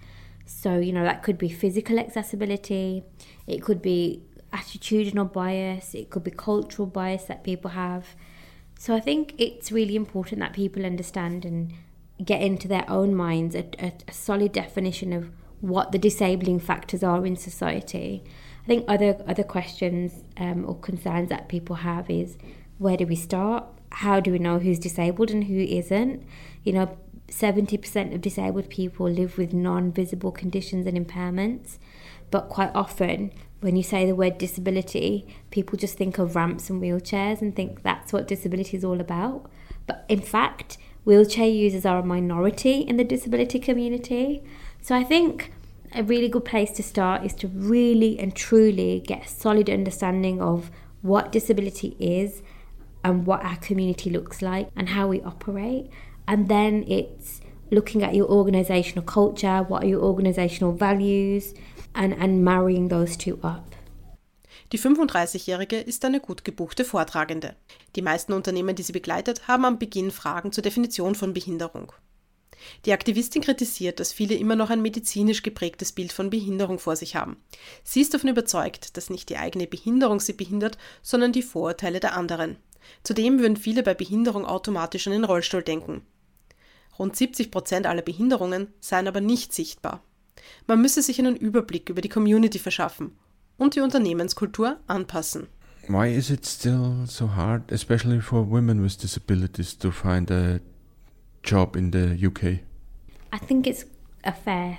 So, 0.46 0.78
you 0.78 0.92
know, 0.92 1.04
that 1.04 1.22
could 1.22 1.36
be 1.36 1.48
physical 1.48 1.98
accessibility, 1.98 3.04
it 3.46 3.62
could 3.62 3.82
be 3.82 4.22
attitudinal 4.52 5.30
bias, 5.32 5.94
it 5.94 6.10
could 6.10 6.24
be 6.24 6.30
cultural 6.30 6.86
bias 6.86 7.24
that 7.24 7.44
people 7.44 7.72
have. 7.72 8.14
So, 8.78 8.94
I 8.94 9.00
think 9.00 9.34
it's 9.38 9.70
really 9.70 9.96
important 9.96 10.40
that 10.40 10.52
people 10.52 10.86
understand 10.86 11.44
and 11.44 11.72
get 12.24 12.40
into 12.40 12.66
their 12.66 12.88
own 12.88 13.14
minds 13.14 13.54
a, 13.54 13.66
a, 13.78 13.92
a 14.08 14.12
solid 14.12 14.52
definition 14.52 15.12
of 15.12 15.30
what 15.60 15.92
the 15.92 15.98
disabling 15.98 16.60
factors 16.60 17.02
are 17.02 17.26
in 17.26 17.36
society 17.36 18.22
I 18.62 18.66
think 18.66 18.84
other 18.88 19.22
other 19.26 19.42
questions 19.42 20.22
um, 20.36 20.64
or 20.66 20.76
concerns 20.76 21.28
that 21.30 21.48
people 21.48 21.76
have 21.76 22.08
is 22.08 22.36
where 22.78 22.96
do 22.96 23.06
we 23.06 23.16
start? 23.16 23.64
How 23.90 24.20
do 24.20 24.32
we 24.32 24.38
know 24.38 24.58
who's 24.58 24.78
disabled 24.78 25.30
and 25.30 25.44
who 25.44 25.58
isn't? 25.58 26.24
You 26.62 26.72
know, 26.72 26.98
70% 27.28 28.14
of 28.14 28.20
disabled 28.20 28.68
people 28.68 29.08
live 29.08 29.38
with 29.38 29.52
non 29.52 29.92
visible 29.92 30.32
conditions 30.32 30.86
and 30.86 30.96
impairments, 30.96 31.78
but 32.30 32.48
quite 32.48 32.70
often 32.74 33.32
when 33.60 33.76
you 33.76 33.82
say 33.82 34.04
the 34.04 34.14
word 34.14 34.38
disability, 34.38 35.26
people 35.50 35.78
just 35.78 35.96
think 35.96 36.18
of 36.18 36.34
ramps 36.34 36.68
and 36.68 36.82
wheelchairs 36.82 37.40
and 37.40 37.54
think 37.54 37.82
that's 37.82 38.12
what 38.12 38.26
disability 38.26 38.76
is 38.76 38.84
all 38.84 39.00
about. 39.00 39.48
But 39.86 40.04
in 40.08 40.20
fact, 40.20 40.78
wheelchair 41.04 41.46
users 41.46 41.86
are 41.86 41.98
a 41.98 42.04
minority 42.04 42.80
in 42.80 42.96
the 42.96 43.04
disability 43.04 43.60
community. 43.60 44.42
So 44.80 44.96
I 44.96 45.04
think 45.04 45.52
a 45.94 46.02
really 46.02 46.28
good 46.28 46.44
place 46.44 46.70
to 46.72 46.82
start 46.82 47.24
is 47.24 47.34
to 47.34 47.48
really 47.48 48.18
and 48.18 48.34
truly 48.34 49.02
get 49.06 49.26
a 49.26 49.28
solid 49.28 49.68
understanding 49.68 50.40
of 50.40 50.70
what 51.02 51.32
disability 51.32 51.96
is 51.98 52.42
and 53.04 53.26
what 53.26 53.44
our 53.44 53.56
community 53.56 54.10
looks 54.10 54.42
like 54.42 54.68
and 54.76 54.90
how 54.90 55.08
we 55.08 55.20
operate. 55.22 55.90
And 56.26 56.48
then 56.48 56.84
it's 56.86 57.40
looking 57.70 58.02
at 58.02 58.14
your 58.14 58.28
organizational 58.28 59.04
culture, 59.04 59.62
what 59.62 59.82
are 59.82 59.88
your 59.88 60.02
organizational 60.02 60.72
values, 60.72 61.54
and, 61.94 62.14
and 62.14 62.44
marrying 62.44 62.88
those 62.88 63.16
two 63.16 63.38
up. 63.42 63.64
Die 64.72 64.78
35-Jährige 64.78 65.76
ist 65.76 66.04
eine 66.04 66.20
gut 66.20 66.44
gebuchte 66.44 66.84
Vortragende. 66.84 67.56
Die 67.94 68.00
meisten 68.00 68.32
Unternehmen, 68.32 68.74
die 68.74 68.82
sie 68.82 68.92
begleitet, 68.92 69.46
haben 69.46 69.66
am 69.66 69.78
Beginn 69.78 70.10
Fragen 70.10 70.50
zur 70.50 70.62
Definition 70.62 71.14
von 71.14 71.34
Behinderung. 71.34 71.92
Die 72.84 72.92
Aktivistin 72.92 73.42
kritisiert, 73.42 74.00
dass 74.00 74.12
viele 74.12 74.34
immer 74.34 74.56
noch 74.56 74.70
ein 74.70 74.82
medizinisch 74.82 75.42
geprägtes 75.42 75.92
Bild 75.92 76.12
von 76.12 76.30
Behinderung 76.30 76.78
vor 76.78 76.96
sich 76.96 77.16
haben. 77.16 77.36
Sie 77.84 78.00
ist 78.00 78.14
davon 78.14 78.30
überzeugt, 78.30 78.96
dass 78.96 79.10
nicht 79.10 79.28
die 79.28 79.36
eigene 79.36 79.66
Behinderung 79.66 80.20
sie 80.20 80.32
behindert, 80.32 80.78
sondern 81.02 81.32
die 81.32 81.42
Vorurteile 81.42 82.00
der 82.00 82.16
anderen. 82.16 82.56
Zudem 83.02 83.38
würden 83.38 83.56
viele 83.56 83.82
bei 83.82 83.94
Behinderung 83.94 84.44
automatisch 84.44 85.06
an 85.06 85.12
den 85.12 85.24
Rollstuhl 85.24 85.62
denken. 85.62 86.02
Rund 86.98 87.16
70 87.16 87.50
Prozent 87.50 87.86
aller 87.86 88.02
Behinderungen 88.02 88.68
seien 88.80 89.08
aber 89.08 89.20
nicht 89.20 89.52
sichtbar. 89.52 90.02
Man 90.66 90.80
müsse 90.80 91.02
sich 91.02 91.18
einen 91.18 91.36
Überblick 91.36 91.88
über 91.88 92.00
die 92.00 92.08
Community 92.08 92.58
verschaffen 92.58 93.12
und 93.56 93.76
die 93.76 93.80
Unternehmenskultur 93.80 94.78
anpassen. 94.86 95.48
Why 95.88 96.14
is 96.14 96.30
it 96.30 96.46
still 96.46 97.06
so 97.06 97.34
hard, 97.34 97.72
especially 97.72 98.20
for 98.20 98.48
women 98.48 98.82
with 98.84 98.96
disabilities, 98.98 99.76
to 99.78 99.90
find 99.90 100.30
a 100.30 100.60
job 101.42 101.76
in 101.76 101.90
the 101.90 102.18
UK? 102.26 102.60
I 103.32 103.38
think 103.38 103.66
it's 103.66 103.84
a 104.24 104.32
fair 104.32 104.78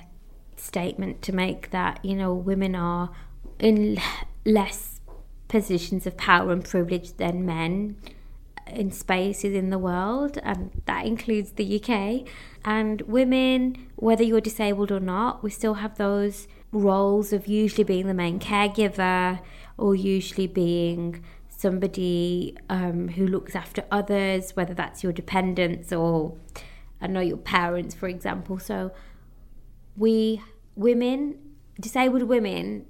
statement 0.56 1.22
to 1.22 1.32
make 1.32 1.70
that, 1.70 2.04
you 2.04 2.14
know, 2.14 2.32
women 2.32 2.74
are 2.74 3.10
in 3.58 3.98
less 4.44 5.00
positions 5.48 6.06
of 6.06 6.16
power 6.16 6.52
and 6.52 6.64
privilege 6.64 7.16
than 7.16 7.44
men 7.44 7.96
in 8.66 8.90
spaces 8.90 9.54
in 9.54 9.70
the 9.70 9.78
world, 9.78 10.38
and 10.42 10.70
that 10.86 11.04
includes 11.04 11.52
the 11.52 11.80
UK. 11.80 12.26
And 12.64 13.02
women, 13.02 13.90
whether 13.96 14.22
you're 14.22 14.40
disabled 14.40 14.90
or 14.90 15.00
not, 15.00 15.42
we 15.42 15.50
still 15.50 15.74
have 15.74 15.98
those 15.98 16.48
roles 16.72 17.32
of 17.32 17.46
usually 17.46 17.84
being 17.84 18.06
the 18.06 18.14
main 18.14 18.40
caregiver 18.40 19.40
or 19.76 19.94
usually 19.94 20.46
being 20.46 21.22
somebody 21.56 22.56
um, 22.68 23.08
who 23.08 23.26
looks 23.26 23.54
after 23.54 23.84
others, 23.90 24.52
whether 24.56 24.74
that's 24.74 25.02
your 25.02 25.12
dependents 25.12 25.92
or 25.92 26.36
I 27.00 27.06
know 27.06 27.20
your 27.20 27.36
parents, 27.36 27.94
for 27.94 28.08
example. 28.08 28.58
So 28.58 28.92
we 29.96 30.42
women, 30.74 31.38
disabled 31.80 32.24
women, 32.24 32.86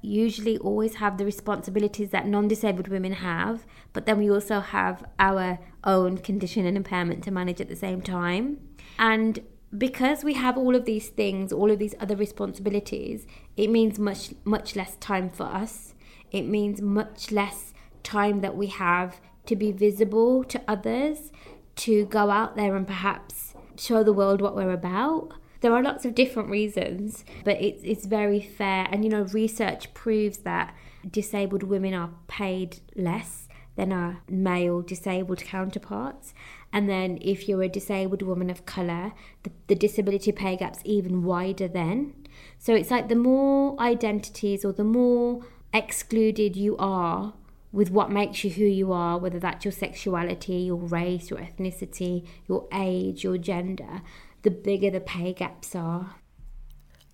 usually 0.00 0.56
always 0.58 0.96
have 0.96 1.18
the 1.18 1.24
responsibilities 1.24 2.10
that 2.10 2.26
non-disabled 2.26 2.88
women 2.88 3.12
have, 3.12 3.66
but 3.92 4.06
then 4.06 4.18
we 4.18 4.30
also 4.30 4.60
have 4.60 5.04
our 5.18 5.58
own 5.84 6.18
condition 6.18 6.64
and 6.66 6.76
impairment 6.76 7.24
to 7.24 7.30
manage 7.30 7.60
at 7.60 7.68
the 7.68 7.76
same 7.76 8.00
time. 8.00 8.58
And 8.98 9.40
because 9.76 10.24
we 10.24 10.34
have 10.34 10.56
all 10.56 10.74
of 10.74 10.84
these 10.84 11.08
things, 11.08 11.52
all 11.52 11.70
of 11.70 11.78
these 11.78 11.94
other 12.00 12.16
responsibilities, 12.16 13.26
it 13.56 13.68
means 13.68 13.98
much 13.98 14.32
much 14.44 14.76
less 14.76 14.96
time 14.96 15.28
for 15.28 15.44
us. 15.44 15.94
It 16.30 16.42
means 16.42 16.80
much 16.80 17.30
less 17.30 17.72
time 18.02 18.40
that 18.40 18.56
we 18.56 18.68
have 18.68 19.20
to 19.46 19.56
be 19.56 19.72
visible 19.72 20.44
to 20.44 20.60
others, 20.68 21.32
to 21.76 22.04
go 22.06 22.30
out 22.30 22.56
there 22.56 22.76
and 22.76 22.86
perhaps 22.86 23.54
show 23.76 24.02
the 24.02 24.12
world 24.12 24.40
what 24.40 24.54
we're 24.54 24.72
about. 24.72 25.32
There 25.60 25.72
are 25.72 25.82
lots 25.82 26.04
of 26.04 26.14
different 26.14 26.50
reasons, 26.50 27.24
but 27.44 27.60
it's, 27.60 27.82
it's 27.82 28.06
very 28.06 28.40
fair. 28.40 28.86
And 28.90 29.04
you 29.04 29.10
know, 29.10 29.22
research 29.22 29.92
proves 29.94 30.38
that 30.38 30.74
disabled 31.08 31.62
women 31.62 31.94
are 31.94 32.10
paid 32.28 32.80
less 32.94 33.48
than 33.76 33.92
our 33.92 34.18
male 34.28 34.82
disabled 34.82 35.38
counterparts. 35.38 36.34
And 36.72 36.88
then 36.88 37.18
if 37.20 37.48
you're 37.48 37.62
a 37.62 37.68
disabled 37.68 38.22
woman 38.22 38.50
of 38.50 38.66
colour, 38.66 39.12
the, 39.44 39.52
the 39.68 39.74
disability 39.74 40.32
pay 40.32 40.56
gap's 40.56 40.80
even 40.84 41.22
wider 41.22 41.68
then. 41.68 42.14
So 42.58 42.74
it's 42.74 42.90
like 42.90 43.08
the 43.08 43.14
more 43.14 43.80
identities 43.80 44.64
or 44.64 44.72
the 44.72 44.84
more 44.84 45.44
excluded 45.72 46.56
you 46.56 46.76
are 46.78 47.32
with 47.72 47.90
what 47.90 48.10
makes 48.10 48.44
you 48.44 48.50
who 48.50 48.64
you 48.64 48.92
are, 48.92 49.18
whether 49.18 49.38
that's 49.38 49.64
your 49.64 49.72
sexuality, 49.72 50.66
your 50.66 50.76
race, 50.76 51.30
your 51.30 51.38
ethnicity, 51.38 52.26
your 52.48 52.66
age, 52.72 53.24
your 53.24 53.38
gender, 53.38 54.02
the 54.42 54.50
bigger 54.50 54.90
the 54.90 55.00
pay 55.00 55.32
gaps 55.32 55.74
are. 55.74 56.14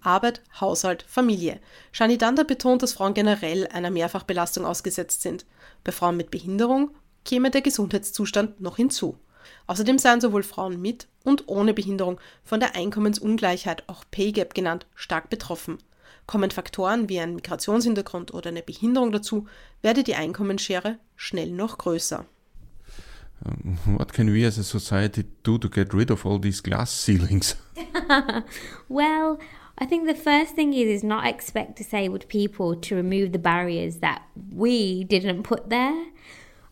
Arbeit, 0.05 0.43
Haushalt, 0.61 1.03
Familie. 1.03 1.61
Shani 1.91 2.19
Danda 2.19 2.45
betont, 2.45 2.83
dass 2.83 2.93
Frauen 2.93 3.15
generell 3.15 3.67
einer 3.69 3.91
Mehrfachbelastung 3.91 4.67
ausgesetzt 4.67 5.23
sind. 5.23 5.47
Bei 5.83 5.93
Frauen 5.93 6.19
mit 6.19 6.31
Behinderung 6.31 6.91
käme 7.25 7.51
der 7.51 7.63
Gesundheitszustand 7.63 8.61
noch 8.61 8.77
hinzu. 8.77 9.19
Außerdem 9.67 9.99
seien 9.99 10.21
sowohl 10.21 10.43
Frauen 10.43 10.81
mit 10.81 11.09
und 11.25 11.49
ohne 11.49 11.73
Behinderung 11.73 12.21
von 12.45 12.61
der 12.61 12.77
Einkommensungleichheit, 12.77 13.85
auch 13.89 14.05
Pay 14.11 14.33
Gap 14.33 14.55
genannt, 14.55 14.87
stark 14.95 15.31
betroffen. 15.31 15.79
Kommen 16.27 16.51
Faktoren 16.51 17.09
wie 17.09 17.21
ein 17.21 17.35
Migrationshintergrund 17.35 18.33
oder 18.33 18.49
eine 18.49 18.63
Behinderung 18.63 19.13
dazu, 19.13 19.47
werde 19.83 20.03
die 20.03 20.15
Einkommensschere 20.15 20.99
schnell 21.17 21.51
noch 21.51 21.79
größer. 21.79 22.25
what 23.87 24.13
can 24.13 24.33
we 24.33 24.45
as 24.45 24.59
a 24.59 24.63
society 24.63 25.25
do 25.43 25.59
to 25.59 25.69
get 25.69 25.93
rid 25.93 26.11
of 26.11 26.25
all 26.25 26.39
these 26.39 26.63
glass 26.63 26.91
ceilings? 27.05 27.57
well, 28.89 29.39
I 29.77 29.87
think 29.87 30.07
the 30.07 30.15
first 30.15 30.55
thing 30.55 30.73
is 30.73 30.89
is 30.89 31.05
not 31.05 31.27
expect 31.27 31.77
disabled 31.77 32.29
people 32.29 32.77
to 32.77 32.95
remove 32.95 33.33
the 33.33 33.39
barriers 33.39 33.99
that 33.99 34.23
we 34.53 35.05
didn't 35.05 35.43
put 35.43 35.69
there. 35.69 36.07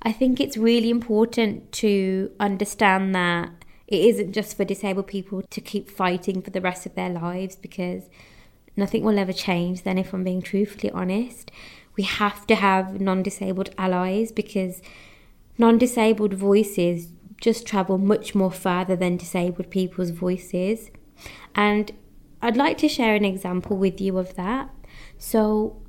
I 0.02 0.12
think 0.12 0.40
it's 0.40 0.56
really 0.56 0.90
important 0.90 1.72
to 1.72 2.30
understand 2.40 3.14
that 3.14 3.50
it 3.86 4.00
isn't 4.00 4.32
just 4.32 4.56
for 4.56 4.64
disabled 4.64 5.06
people 5.06 5.42
to 5.42 5.60
keep 5.60 5.90
fighting 5.90 6.42
for 6.42 6.50
the 6.50 6.60
rest 6.60 6.86
of 6.86 6.94
their 6.94 7.10
lives 7.10 7.56
because 7.56 8.08
nothing 8.76 9.04
will 9.04 9.18
ever 9.18 9.32
change 9.32 9.82
then 9.82 9.98
if 9.98 10.12
I'm 10.12 10.24
being 10.24 10.42
truthfully 10.42 10.90
honest. 10.92 11.50
We 11.96 12.04
have 12.04 12.46
to 12.46 12.54
have 12.54 13.00
non 13.00 13.22
disabled 13.22 13.70
allies 13.76 14.32
because 14.32 14.82
non 15.58 15.78
disabled 15.78 16.34
voices 16.34 17.12
just 17.40 17.66
travel 17.66 17.98
much 17.98 18.34
more 18.34 18.52
further 18.52 18.96
than 18.96 19.16
disabled 19.16 19.68
people's 19.70 20.10
voices. 20.10 20.90
And 21.54 21.92
I'd 22.40 22.56
like 22.56 22.78
to 22.78 22.88
share 22.88 23.14
an 23.14 23.24
example 23.24 23.76
with 23.76 24.00
you 24.00 24.16
of 24.16 24.34
that. 24.36 24.70
So, 25.18 25.82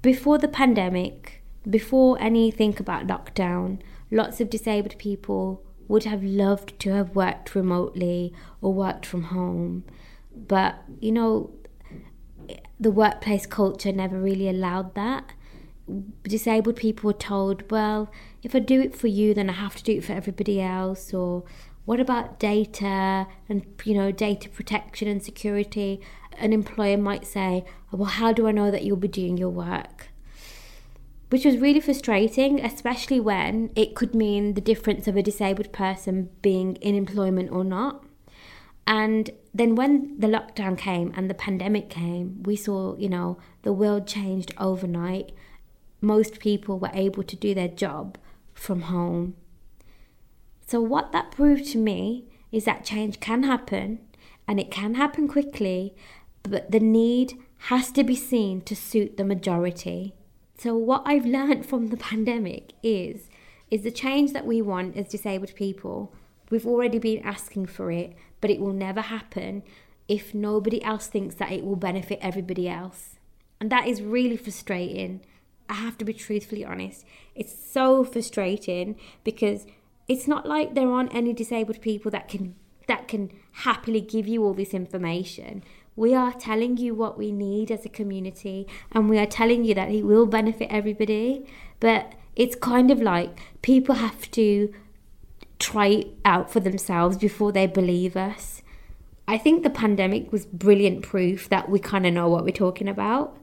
before 0.00 0.38
the 0.38 0.48
pandemic, 0.48 1.42
before 1.68 2.20
anything 2.20 2.74
about 2.78 3.06
lockdown, 3.06 3.80
lots 4.10 4.40
of 4.40 4.50
disabled 4.50 4.96
people 4.98 5.62
would 5.88 6.04
have 6.04 6.22
loved 6.24 6.78
to 6.80 6.90
have 6.90 7.14
worked 7.14 7.54
remotely 7.54 8.32
or 8.60 8.72
worked 8.72 9.06
from 9.06 9.24
home. 9.24 9.84
But, 10.34 10.82
you 11.00 11.12
know, 11.12 11.50
the 12.78 12.90
workplace 12.90 13.46
culture 13.46 13.92
never 13.92 14.18
really 14.18 14.48
allowed 14.48 14.94
that. 14.94 15.32
Disabled 16.22 16.76
people 16.76 17.08
were 17.08 17.12
told, 17.12 17.70
well, 17.70 18.10
if 18.42 18.54
I 18.54 18.58
do 18.58 18.80
it 18.80 18.94
for 18.94 19.08
you, 19.08 19.34
then 19.34 19.50
I 19.50 19.54
have 19.54 19.76
to 19.76 19.82
do 19.82 19.92
it 19.98 20.04
for 20.04 20.12
everybody 20.12 20.60
else. 20.60 21.12
Or 21.12 21.44
what 21.84 22.00
about 22.00 22.38
data 22.38 23.26
and, 23.48 23.64
you 23.84 23.94
know, 23.94 24.10
data 24.12 24.48
protection 24.48 25.08
and 25.08 25.22
security? 25.22 26.00
An 26.38 26.52
employer 26.52 26.96
might 26.96 27.26
say, 27.26 27.64
well, 27.90 28.04
how 28.04 28.32
do 28.32 28.46
I 28.46 28.52
know 28.52 28.70
that 28.70 28.84
you'll 28.84 28.96
be 28.96 29.08
doing 29.08 29.36
your 29.36 29.50
work? 29.50 30.08
Which 31.30 31.44
was 31.44 31.58
really 31.58 31.80
frustrating, 31.80 32.64
especially 32.64 33.18
when 33.18 33.70
it 33.74 33.94
could 33.94 34.14
mean 34.14 34.54
the 34.54 34.60
difference 34.60 35.08
of 35.08 35.16
a 35.16 35.22
disabled 35.22 35.72
person 35.72 36.30
being 36.42 36.76
in 36.76 36.94
employment 36.94 37.50
or 37.50 37.64
not. 37.64 38.04
And 38.86 39.30
then 39.54 39.74
when 39.74 40.18
the 40.18 40.26
lockdown 40.26 40.76
came 40.76 41.12
and 41.16 41.30
the 41.30 41.34
pandemic 41.34 41.88
came, 41.88 42.42
we 42.42 42.56
saw, 42.56 42.96
you 42.96 43.08
know, 43.08 43.38
the 43.62 43.72
world 43.72 44.06
changed 44.06 44.52
overnight. 44.58 45.32
Most 46.00 46.40
people 46.40 46.78
were 46.78 46.90
able 46.92 47.22
to 47.22 47.36
do 47.36 47.54
their 47.54 47.68
job 47.68 48.18
from 48.54 48.82
home. 48.82 49.34
So, 50.66 50.80
what 50.80 51.12
that 51.12 51.30
proved 51.30 51.66
to 51.72 51.78
me 51.78 52.24
is 52.50 52.64
that 52.64 52.84
change 52.84 53.20
can 53.20 53.42
happen 53.44 54.00
and 54.48 54.58
it 54.58 54.70
can 54.70 54.94
happen 54.94 55.28
quickly, 55.28 55.94
but 56.42 56.70
the 56.70 56.80
need 56.80 57.34
has 57.68 57.92
to 57.92 58.02
be 58.02 58.16
seen 58.16 58.60
to 58.62 58.74
suit 58.74 59.16
the 59.16 59.24
majority. 59.24 60.14
So, 60.58 60.76
what 60.76 61.02
I've 61.04 61.26
learned 61.38 61.66
from 61.66 61.88
the 61.88 61.96
pandemic 61.96 62.72
is 62.82 63.28
is 63.70 63.82
the 63.82 63.90
change 63.90 64.34
that 64.34 64.44
we 64.44 64.60
want 64.60 64.96
as 64.96 65.08
disabled 65.08 65.54
people. 65.54 66.12
We've 66.52 66.66
already 66.66 66.98
been 66.98 67.22
asking 67.24 67.68
for 67.68 67.90
it, 67.90 68.12
but 68.42 68.50
it 68.50 68.60
will 68.60 68.74
never 68.74 69.00
happen 69.00 69.62
if 70.06 70.34
nobody 70.34 70.84
else 70.84 71.06
thinks 71.06 71.36
that 71.36 71.50
it 71.50 71.64
will 71.64 71.76
benefit 71.76 72.18
everybody 72.20 72.68
else. 72.68 73.16
And 73.58 73.72
that 73.72 73.86
is 73.86 74.02
really 74.02 74.36
frustrating. 74.36 75.22
I 75.70 75.76
have 75.76 75.96
to 75.96 76.04
be 76.04 76.12
truthfully 76.12 76.62
honest. 76.62 77.06
It's 77.34 77.54
so 77.54 78.04
frustrating 78.04 78.96
because 79.24 79.64
it's 80.06 80.28
not 80.28 80.44
like 80.44 80.74
there 80.74 80.90
aren't 80.90 81.14
any 81.14 81.32
disabled 81.32 81.80
people 81.80 82.10
that 82.10 82.28
can 82.28 82.54
that 82.86 83.08
can 83.08 83.30
happily 83.52 84.02
give 84.02 84.28
you 84.28 84.44
all 84.44 84.52
this 84.52 84.74
information. 84.74 85.64
We 85.96 86.14
are 86.14 86.34
telling 86.34 86.76
you 86.76 86.94
what 86.94 87.16
we 87.16 87.32
need 87.32 87.70
as 87.70 87.86
a 87.86 87.88
community 87.88 88.66
and 88.90 89.08
we 89.08 89.18
are 89.18 89.24
telling 89.40 89.64
you 89.64 89.74
that 89.76 89.90
it 89.90 90.02
will 90.02 90.26
benefit 90.26 90.68
everybody, 90.70 91.46
but 91.80 92.12
it's 92.36 92.56
kind 92.56 92.90
of 92.90 93.00
like 93.00 93.40
people 93.62 93.94
have 93.94 94.30
to 94.32 94.74
try 95.62 96.04
out 96.24 96.50
for 96.50 96.60
themselves 96.60 97.16
before 97.16 97.52
they 97.52 97.66
believe 97.66 98.16
us. 98.16 98.62
I 99.28 99.38
think 99.38 99.62
the 99.62 99.70
pandemic 99.70 100.32
was 100.32 100.46
brilliant 100.46 101.02
proof 101.02 101.48
that 101.48 101.68
we 101.70 101.78
kind 101.78 102.04
of 102.04 102.12
know 102.12 102.28
what 102.28 102.44
we're 102.44 102.50
talking 102.50 102.88
about. 102.88 103.36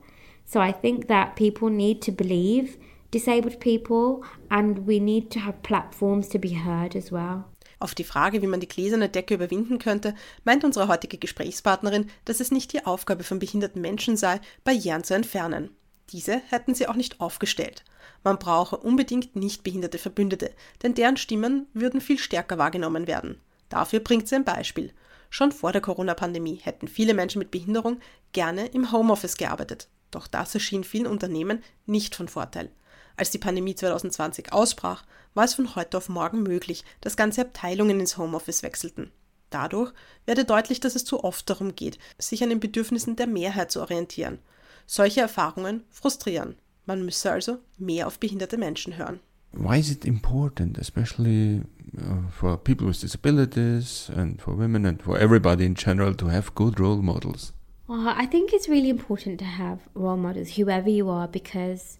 So 0.45 0.59
I 0.59 0.71
think 0.71 1.07
that 1.07 1.35
people 1.35 1.69
need 1.69 2.01
to 2.01 2.11
believe 2.11 2.77
disabled 3.11 3.59
people 3.59 4.23
and 4.51 4.85
we 4.85 4.99
need 4.99 5.31
to 5.31 5.39
have 5.39 5.63
platforms 5.63 6.27
to 6.29 6.39
be 6.39 6.53
heard 6.53 6.95
as 6.95 7.11
well. 7.11 7.45
Auf 7.79 7.95
die 7.95 8.03
Frage, 8.03 8.41
wie 8.41 8.47
man 8.47 8.59
die 8.59 8.67
gläserne 8.67 9.07
Decke 9.07 9.35
überwinden 9.35 9.79
könnte, 9.79 10.13
meint 10.43 10.65
unsere 10.65 10.89
heutige 10.89 11.17
Gesprächspartnerin, 11.17 12.09
dass 12.25 12.41
es 12.41 12.51
nicht 12.51 12.73
die 12.73 12.85
Aufgabe 12.85 13.23
von 13.23 13.39
behinderten 13.39 13.81
Menschen 13.81 14.17
sei, 14.17 14.41
Barrieren 14.65 15.05
zu 15.05 15.13
entfernen. 15.13 15.69
Diese 16.11 16.41
hätten 16.49 16.75
sie 16.75 16.87
auch 16.87 16.95
nicht 16.95 17.21
aufgestellt. 17.21 17.85
Man 18.23 18.39
brauche 18.39 18.77
unbedingt 18.77 19.35
nicht 19.35 19.63
behinderte 19.63 19.97
Verbündete, 19.97 20.53
denn 20.83 20.93
deren 20.93 21.17
Stimmen 21.17 21.67
würden 21.73 22.01
viel 22.01 22.17
stärker 22.17 22.57
wahrgenommen 22.57 23.07
werden. 23.07 23.39
Dafür 23.69 23.99
bringt 23.99 24.27
sie 24.27 24.35
ein 24.35 24.45
Beispiel. 24.45 24.93
Schon 25.29 25.51
vor 25.51 25.71
der 25.71 25.81
Corona-Pandemie 25.81 26.59
hätten 26.61 26.87
viele 26.87 27.13
Menschen 27.13 27.39
mit 27.39 27.51
Behinderung 27.51 27.99
gerne 28.33 28.67
im 28.67 28.91
Homeoffice 28.91 29.37
gearbeitet. 29.37 29.87
Doch 30.11 30.27
das 30.27 30.53
erschien 30.55 30.83
vielen 30.83 31.07
Unternehmen 31.07 31.63
nicht 31.85 32.15
von 32.15 32.27
Vorteil. 32.27 32.71
Als 33.15 33.31
die 33.31 33.37
Pandemie 33.37 33.75
2020 33.75 34.53
ausbrach, 34.53 35.03
war 35.33 35.43
es 35.43 35.53
von 35.53 35.75
heute 35.75 35.97
auf 35.97 36.09
morgen 36.09 36.41
möglich, 36.41 36.83
dass 37.01 37.17
ganze 37.17 37.41
Abteilungen 37.41 37.99
ins 37.99 38.17
Homeoffice 38.17 38.63
wechselten. 38.63 39.11
Dadurch 39.49 39.93
werde 40.25 40.45
deutlich, 40.45 40.79
dass 40.79 40.95
es 40.95 41.05
zu 41.05 41.23
oft 41.23 41.49
darum 41.49 41.75
geht, 41.75 41.99
sich 42.17 42.43
an 42.43 42.49
den 42.49 42.59
Bedürfnissen 42.59 43.15
der 43.15 43.27
Mehrheit 43.27 43.71
zu 43.71 43.81
orientieren. 43.81 44.39
Solche 44.85 45.21
Erfahrungen 45.21 45.83
frustrieren. 45.89 46.55
Man 46.89 47.05
müsse 47.05 47.31
also 47.31 47.59
mehr 47.77 48.07
auf 48.07 48.17
behinderte 48.17 48.57
Menschen 48.57 48.97
hören. 48.97 49.19
Why 49.53 49.77
is 49.77 49.91
it 49.91 50.05
important, 50.05 50.79
especially 50.79 51.61
uh, 51.95 52.27
for 52.31 52.57
people 52.57 52.87
with 52.87 52.99
disabilities 52.99 54.09
and 54.15 54.41
for 54.41 54.57
women 54.57 54.87
and 54.87 54.99
for 54.99 55.15
everybody 55.19 55.67
in 55.67 55.75
general, 55.75 56.15
to 56.15 56.29
have 56.29 56.55
good 56.55 56.79
role 56.79 57.03
models? 57.03 57.53
Well, 57.87 58.07
I 58.07 58.25
think 58.25 58.53
it's 58.53 58.67
really 58.67 58.89
important 58.89 59.37
to 59.37 59.45
have 59.45 59.87
role 59.93 60.17
models, 60.17 60.57
whoever 60.57 60.89
you 60.89 61.11
are, 61.11 61.27
because 61.27 61.99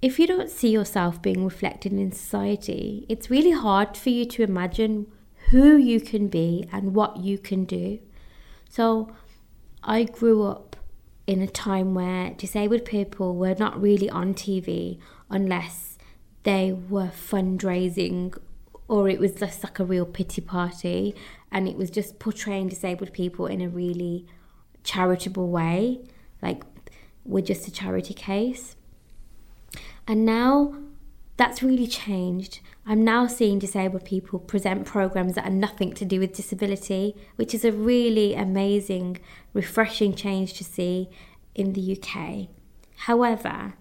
if 0.00 0.20
you 0.20 0.28
don't 0.28 0.50
see 0.50 0.70
yourself 0.70 1.20
being 1.20 1.44
reflected 1.44 1.92
in 1.92 2.12
society, 2.12 3.06
it's 3.08 3.28
really 3.28 3.50
hard 3.50 3.96
for 3.96 4.10
you 4.10 4.24
to 4.26 4.44
imagine 4.44 5.06
who 5.50 5.76
you 5.76 6.00
can 6.00 6.28
be 6.28 6.64
and 6.70 6.94
what 6.94 7.16
you 7.16 7.38
can 7.38 7.64
do. 7.64 7.98
So, 8.68 9.10
I 9.82 10.04
grew 10.04 10.44
up 10.44 10.69
in 11.26 11.40
a 11.40 11.46
time 11.46 11.94
where 11.94 12.30
disabled 12.30 12.84
people 12.84 13.36
were 13.36 13.54
not 13.54 13.80
really 13.80 14.10
on 14.10 14.34
TV 14.34 14.98
unless 15.28 15.98
they 16.42 16.72
were 16.72 17.10
fundraising 17.10 18.36
or 18.88 19.08
it 19.08 19.20
was 19.20 19.34
just 19.34 19.62
like 19.62 19.78
a 19.78 19.84
real 19.84 20.06
pity 20.06 20.40
party 20.40 21.14
and 21.52 21.68
it 21.68 21.76
was 21.76 21.90
just 21.90 22.18
portraying 22.18 22.68
disabled 22.68 23.12
people 23.12 23.46
in 23.46 23.60
a 23.60 23.68
really 23.68 24.26
charitable 24.82 25.48
way 25.48 26.00
like 26.42 26.62
we're 27.24 27.44
just 27.44 27.66
a 27.68 27.70
charity 27.70 28.14
case. 28.14 28.76
And 30.06 30.24
now 30.24 30.74
that's 31.40 31.62
really 31.62 31.86
changed 31.86 32.60
i'm 32.86 33.02
now 33.02 33.26
seeing 33.26 33.58
disabled 33.58 34.04
people 34.04 34.38
present 34.38 34.84
programs 34.84 35.34
that 35.34 35.46
are 35.46 35.58
nothing 35.66 35.92
to 35.92 36.04
do 36.04 36.20
with 36.20 36.34
disability 36.34 37.16
which 37.36 37.54
is 37.54 37.64
a 37.64 37.72
really 37.72 38.34
amazing 38.34 39.18
refreshing 39.54 40.14
change 40.14 40.52
to 40.54 40.64
see 40.64 41.08
in 41.54 41.72
the 41.72 41.96
UK. 41.96 42.48
However, 43.06 43.74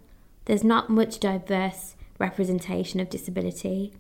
there's 0.45 0.63
not 0.63 0.89
much 0.89 1.19
diverse 1.19 1.95
representation 2.17 2.99
of 2.99 3.09
disability. 3.09 3.93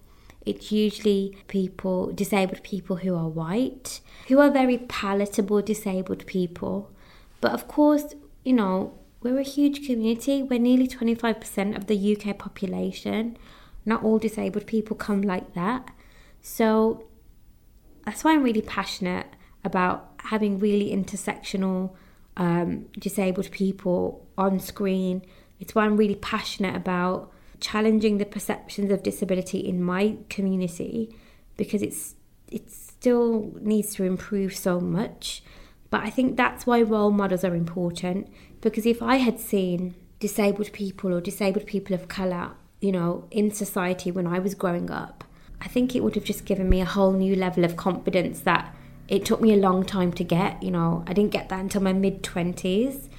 It's 0.45 0.71
usually 0.71 1.37
people, 1.47 2.11
disabled 2.11 2.63
people 2.63 2.97
who 2.97 3.15
are 3.15 3.27
white, 3.27 4.01
who 4.27 4.39
are 4.39 4.49
very 4.49 4.77
palatable 4.77 5.61
disabled 5.61 6.25
people. 6.25 6.91
But 7.41 7.51
of 7.51 7.67
course, 7.67 8.15
you 8.43 8.53
know, 8.53 8.93
we're 9.21 9.39
a 9.39 9.43
huge 9.43 9.85
community. 9.85 10.43
We're 10.43 10.59
nearly 10.59 10.87
25% 10.87 11.75
of 11.75 11.87
the 11.87 12.17
UK 12.17 12.37
population. 12.37 13.37
Not 13.85 14.03
all 14.03 14.17
disabled 14.17 14.65
people 14.65 14.95
come 14.95 15.21
like 15.21 15.53
that. 15.53 15.89
So 16.41 17.07
that's 18.05 18.23
why 18.23 18.33
I'm 18.33 18.43
really 18.43 18.61
passionate 18.61 19.27
about 19.63 20.13
having 20.23 20.59
really 20.59 20.95
intersectional 20.95 21.91
um, 22.37 22.85
disabled 22.97 23.51
people 23.51 24.25
on 24.37 24.59
screen. 24.59 25.23
It's 25.59 25.75
why 25.75 25.85
I'm 25.85 25.97
really 25.97 26.15
passionate 26.15 26.75
about 26.75 27.31
challenging 27.59 28.17
the 28.17 28.25
perceptions 28.25 28.89
of 28.91 29.03
disability 29.03 29.59
in 29.59 29.83
my 29.83 30.15
community 30.29 31.13
because 31.57 31.81
it's 31.81 32.15
it 32.49 32.71
still 32.71 33.53
needs 33.59 33.93
to 33.95 34.03
improve 34.03 34.55
so 34.55 34.79
much. 34.79 35.43
But 35.89 36.03
I 36.03 36.09
think 36.09 36.37
that's 36.37 36.65
why 36.65 36.81
role 36.81 37.11
models 37.11 37.43
are 37.43 37.55
important 37.55 38.27
because 38.61 38.85
if 38.85 39.01
I 39.01 39.17
had 39.17 39.39
seen 39.39 39.95
disabled 40.19 40.71
people 40.73 41.13
or 41.13 41.21
disabled 41.21 41.65
people 41.65 41.95
of 41.95 42.07
colour, 42.07 42.51
you 42.81 42.91
know, 42.91 43.25
in 43.31 43.51
society 43.51 44.11
when 44.11 44.27
I 44.27 44.39
was 44.39 44.55
growing 44.55 44.89
up, 44.89 45.23
I 45.61 45.67
think 45.67 45.95
it 45.95 46.03
would 46.03 46.15
have 46.15 46.23
just 46.23 46.45
given 46.45 46.69
me 46.69 46.81
a 46.81 46.85
whole 46.85 47.11
new 47.13 47.35
level 47.35 47.65
of 47.65 47.75
confidence 47.75 48.41
that 48.41 48.73
it 49.07 49.25
took 49.25 49.41
me 49.41 49.53
a 49.53 49.57
long 49.57 49.85
time 49.85 50.13
to 50.13 50.23
get. 50.23 50.61
You 50.63 50.71
know, 50.71 51.03
I 51.07 51.13
didn't 51.13 51.31
get 51.31 51.49
that 51.49 51.59
until 51.59 51.81
my 51.81 51.93
mid 51.93 52.23
20s. 52.23 53.09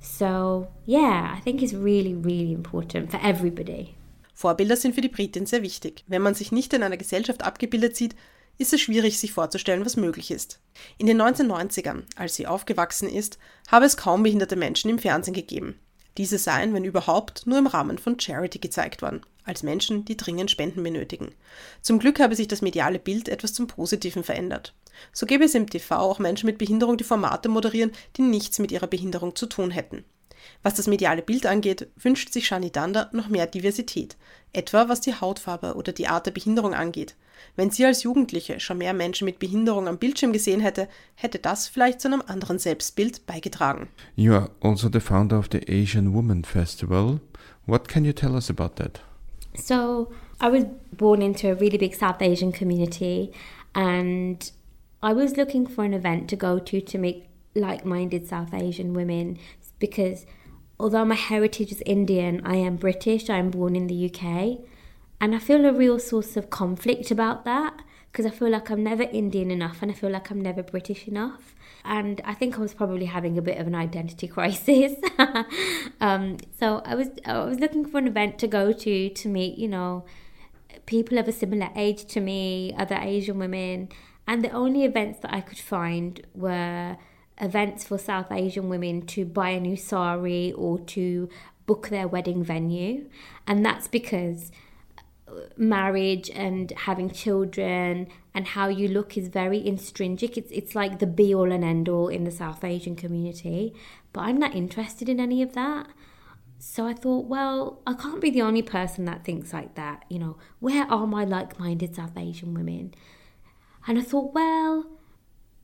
So, 0.00 0.68
yeah, 0.86 1.34
I 1.36 1.40
think 1.40 1.62
it's 1.62 1.74
really, 1.74 2.14
really 2.14 2.52
important 2.52 3.10
for 3.10 3.18
everybody. 3.22 3.94
Vorbilder 4.34 4.76
sind 4.76 4.94
für 4.94 5.00
die 5.00 5.08
Britin 5.08 5.46
sehr 5.46 5.62
wichtig. 5.62 6.04
Wenn 6.06 6.22
man 6.22 6.34
sich 6.34 6.52
nicht 6.52 6.72
in 6.72 6.84
einer 6.84 6.96
Gesellschaft 6.96 7.42
abgebildet 7.42 7.96
sieht, 7.96 8.14
ist 8.58 8.72
es 8.72 8.80
schwierig, 8.80 9.18
sich 9.18 9.32
vorzustellen, 9.32 9.84
was 9.84 9.96
möglich 9.96 10.30
ist. 10.30 10.60
In 10.98 11.06
den 11.06 11.20
1990ern, 11.22 12.02
als 12.16 12.34
sie 12.34 12.46
aufgewachsen 12.46 13.08
ist, 13.08 13.38
habe 13.68 13.86
es 13.86 13.96
kaum 13.96 14.22
behinderte 14.22 14.56
Menschen 14.56 14.90
im 14.90 14.98
Fernsehen 14.98 15.34
gegeben. 15.34 15.78
Diese 16.18 16.38
seien, 16.38 16.74
wenn 16.74 16.84
überhaupt, 16.84 17.46
nur 17.46 17.58
im 17.58 17.68
Rahmen 17.68 17.96
von 17.96 18.18
Charity 18.18 18.58
gezeigt 18.58 19.02
worden, 19.02 19.20
als 19.44 19.62
Menschen, 19.62 20.04
die 20.04 20.16
dringend 20.16 20.50
Spenden 20.50 20.82
benötigen. 20.82 21.32
Zum 21.80 22.00
Glück 22.00 22.18
habe 22.18 22.34
sich 22.34 22.48
das 22.48 22.60
mediale 22.60 22.98
Bild 22.98 23.28
etwas 23.28 23.52
zum 23.52 23.68
Positiven 23.68 24.24
verändert. 24.24 24.74
So 25.12 25.26
gäbe 25.26 25.44
es 25.44 25.54
im 25.54 25.70
TV 25.70 25.94
auch 25.96 26.18
Menschen 26.18 26.46
mit 26.46 26.58
Behinderung, 26.58 26.96
die 26.96 27.04
Formate 27.04 27.48
moderieren, 27.48 27.92
die 28.16 28.22
nichts 28.22 28.58
mit 28.58 28.72
ihrer 28.72 28.88
Behinderung 28.88 29.36
zu 29.36 29.46
tun 29.46 29.70
hätten. 29.70 30.04
Was 30.62 30.74
das 30.74 30.88
mediale 30.88 31.22
Bild 31.22 31.46
angeht, 31.46 31.88
wünscht 31.96 32.32
sich 32.32 32.46
Shani 32.46 32.72
Danda 32.72 33.10
noch 33.12 33.28
mehr 33.28 33.46
Diversität, 33.46 34.16
etwa 34.52 34.88
was 34.88 35.00
die 35.00 35.14
Hautfarbe 35.14 35.74
oder 35.74 35.92
die 35.92 36.08
Art 36.08 36.26
der 36.26 36.32
Behinderung 36.32 36.74
angeht. 36.74 37.14
Wenn 37.56 37.70
sie 37.70 37.84
als 37.84 38.02
Jugendliche 38.02 38.60
schon 38.60 38.78
mehr 38.78 38.94
Menschen 38.94 39.24
mit 39.24 39.38
Behinderung 39.38 39.88
am 39.88 39.98
Bildschirm 39.98 40.32
gesehen 40.32 40.60
hätte, 40.60 40.88
hätte 41.14 41.38
das 41.38 41.68
vielleicht 41.68 42.00
zu 42.00 42.08
einem 42.08 42.22
anderen 42.26 42.58
Selbstbild 42.58 43.26
beigetragen. 43.26 43.88
You 44.16 44.34
are 44.34 44.50
also 44.60 44.88
the 44.92 45.00
founder 45.00 45.38
of 45.38 45.48
the 45.50 45.60
Asian 45.68 46.14
Woman 46.14 46.44
Festival. 46.44 47.20
What 47.66 47.88
can 47.88 48.04
you 48.04 48.12
tell 48.12 48.34
us 48.34 48.50
about 48.50 48.76
that? 48.76 49.00
So, 49.54 50.10
I 50.40 50.50
was 50.50 50.64
born 50.92 51.20
into 51.20 51.48
a 51.48 51.54
really 51.54 51.78
big 51.78 51.94
South 51.94 52.22
Asian 52.22 52.52
community 52.52 53.32
and 53.74 54.52
I 55.02 55.12
was 55.12 55.36
looking 55.36 55.66
for 55.66 55.84
an 55.84 55.94
event 55.94 56.28
to 56.30 56.36
go 56.36 56.58
to 56.58 56.80
to 56.80 56.98
meet 56.98 57.26
like 57.54 57.84
minded 57.84 58.26
South 58.26 58.54
Asian 58.54 58.94
women 58.94 59.38
because 59.78 60.26
although 60.78 61.04
my 61.04 61.14
heritage 61.14 61.72
is 61.72 61.82
Indian, 61.86 62.40
I 62.44 62.56
am 62.56 62.76
British, 62.76 63.28
I'm 63.28 63.50
born 63.50 63.74
in 63.76 63.86
the 63.86 64.06
UK. 64.06 64.58
And 65.20 65.34
I 65.34 65.38
feel 65.38 65.64
a 65.64 65.72
real 65.72 65.98
source 65.98 66.36
of 66.36 66.50
conflict 66.50 67.10
about 67.10 67.44
that 67.44 67.82
because 68.10 68.24
I 68.24 68.30
feel 68.30 68.50
like 68.50 68.70
I'm 68.70 68.82
never 68.82 69.02
Indian 69.02 69.50
enough 69.50 69.82
and 69.82 69.90
I 69.90 69.94
feel 69.94 70.10
like 70.10 70.30
I'm 70.30 70.40
never 70.40 70.62
British 70.62 71.06
enough. 71.06 71.54
And 71.84 72.20
I 72.24 72.34
think 72.34 72.56
I 72.56 72.60
was 72.60 72.74
probably 72.74 73.06
having 73.06 73.36
a 73.38 73.42
bit 73.42 73.58
of 73.58 73.66
an 73.66 73.74
identity 73.74 74.28
crisis. 74.36 74.94
um, 76.00 76.38
so 76.58 76.82
I 76.84 76.94
was 76.94 77.08
I 77.24 77.44
was 77.44 77.58
looking 77.60 77.84
for 77.84 77.98
an 77.98 78.06
event 78.06 78.38
to 78.40 78.46
go 78.46 78.72
to 78.72 79.08
to 79.08 79.28
meet, 79.28 79.58
you 79.58 79.68
know, 79.68 80.04
people 80.86 81.18
of 81.18 81.28
a 81.28 81.32
similar 81.32 81.70
age 81.76 82.04
to 82.06 82.20
me, 82.20 82.74
other 82.76 82.96
Asian 83.00 83.38
women, 83.38 83.88
and 84.26 84.42
the 84.42 84.50
only 84.50 84.84
events 84.84 85.20
that 85.20 85.32
I 85.32 85.40
could 85.40 85.58
find 85.58 86.20
were 86.34 86.96
events 87.40 87.84
for 87.84 87.98
South 87.98 88.32
Asian 88.32 88.68
women 88.68 89.06
to 89.06 89.24
buy 89.24 89.50
a 89.50 89.60
new 89.60 89.76
sari 89.76 90.52
or 90.52 90.78
to 90.80 91.28
book 91.66 91.88
their 91.88 92.08
wedding 92.08 92.42
venue. 92.42 93.08
And 93.46 93.64
that's 93.64 93.86
because 93.86 94.50
marriage 95.56 96.30
and 96.30 96.70
having 96.72 97.10
children 97.10 98.08
and 98.34 98.46
how 98.48 98.68
you 98.68 98.88
look 98.88 99.16
is 99.16 99.28
very 99.28 99.66
intrinsic. 99.66 100.36
It's 100.36 100.50
it's 100.50 100.74
like 100.74 100.98
the 100.98 101.06
be 101.06 101.34
all 101.34 101.52
and 101.52 101.64
end 101.64 101.88
all 101.88 102.08
in 102.08 102.24
the 102.24 102.30
South 102.30 102.64
Asian 102.64 102.96
community. 102.96 103.74
But 104.12 104.22
I'm 104.22 104.38
not 104.38 104.54
interested 104.54 105.08
in 105.08 105.20
any 105.20 105.42
of 105.42 105.52
that. 105.54 105.88
So 106.58 106.86
I 106.86 106.92
thought, 106.92 107.26
well, 107.26 107.80
I 107.86 107.94
can't 107.94 108.20
be 108.20 108.30
the 108.30 108.42
only 108.42 108.62
person 108.62 109.04
that 109.04 109.24
thinks 109.24 109.52
like 109.52 109.76
that. 109.76 110.04
You 110.08 110.18
know, 110.18 110.36
where 110.58 110.90
are 110.90 111.06
my 111.06 111.24
like 111.24 111.58
minded 111.58 111.94
South 111.94 112.16
Asian 112.16 112.52
women? 112.54 112.94
And 113.86 113.98
I 113.98 114.02
thought, 114.02 114.34
well, 114.34 114.86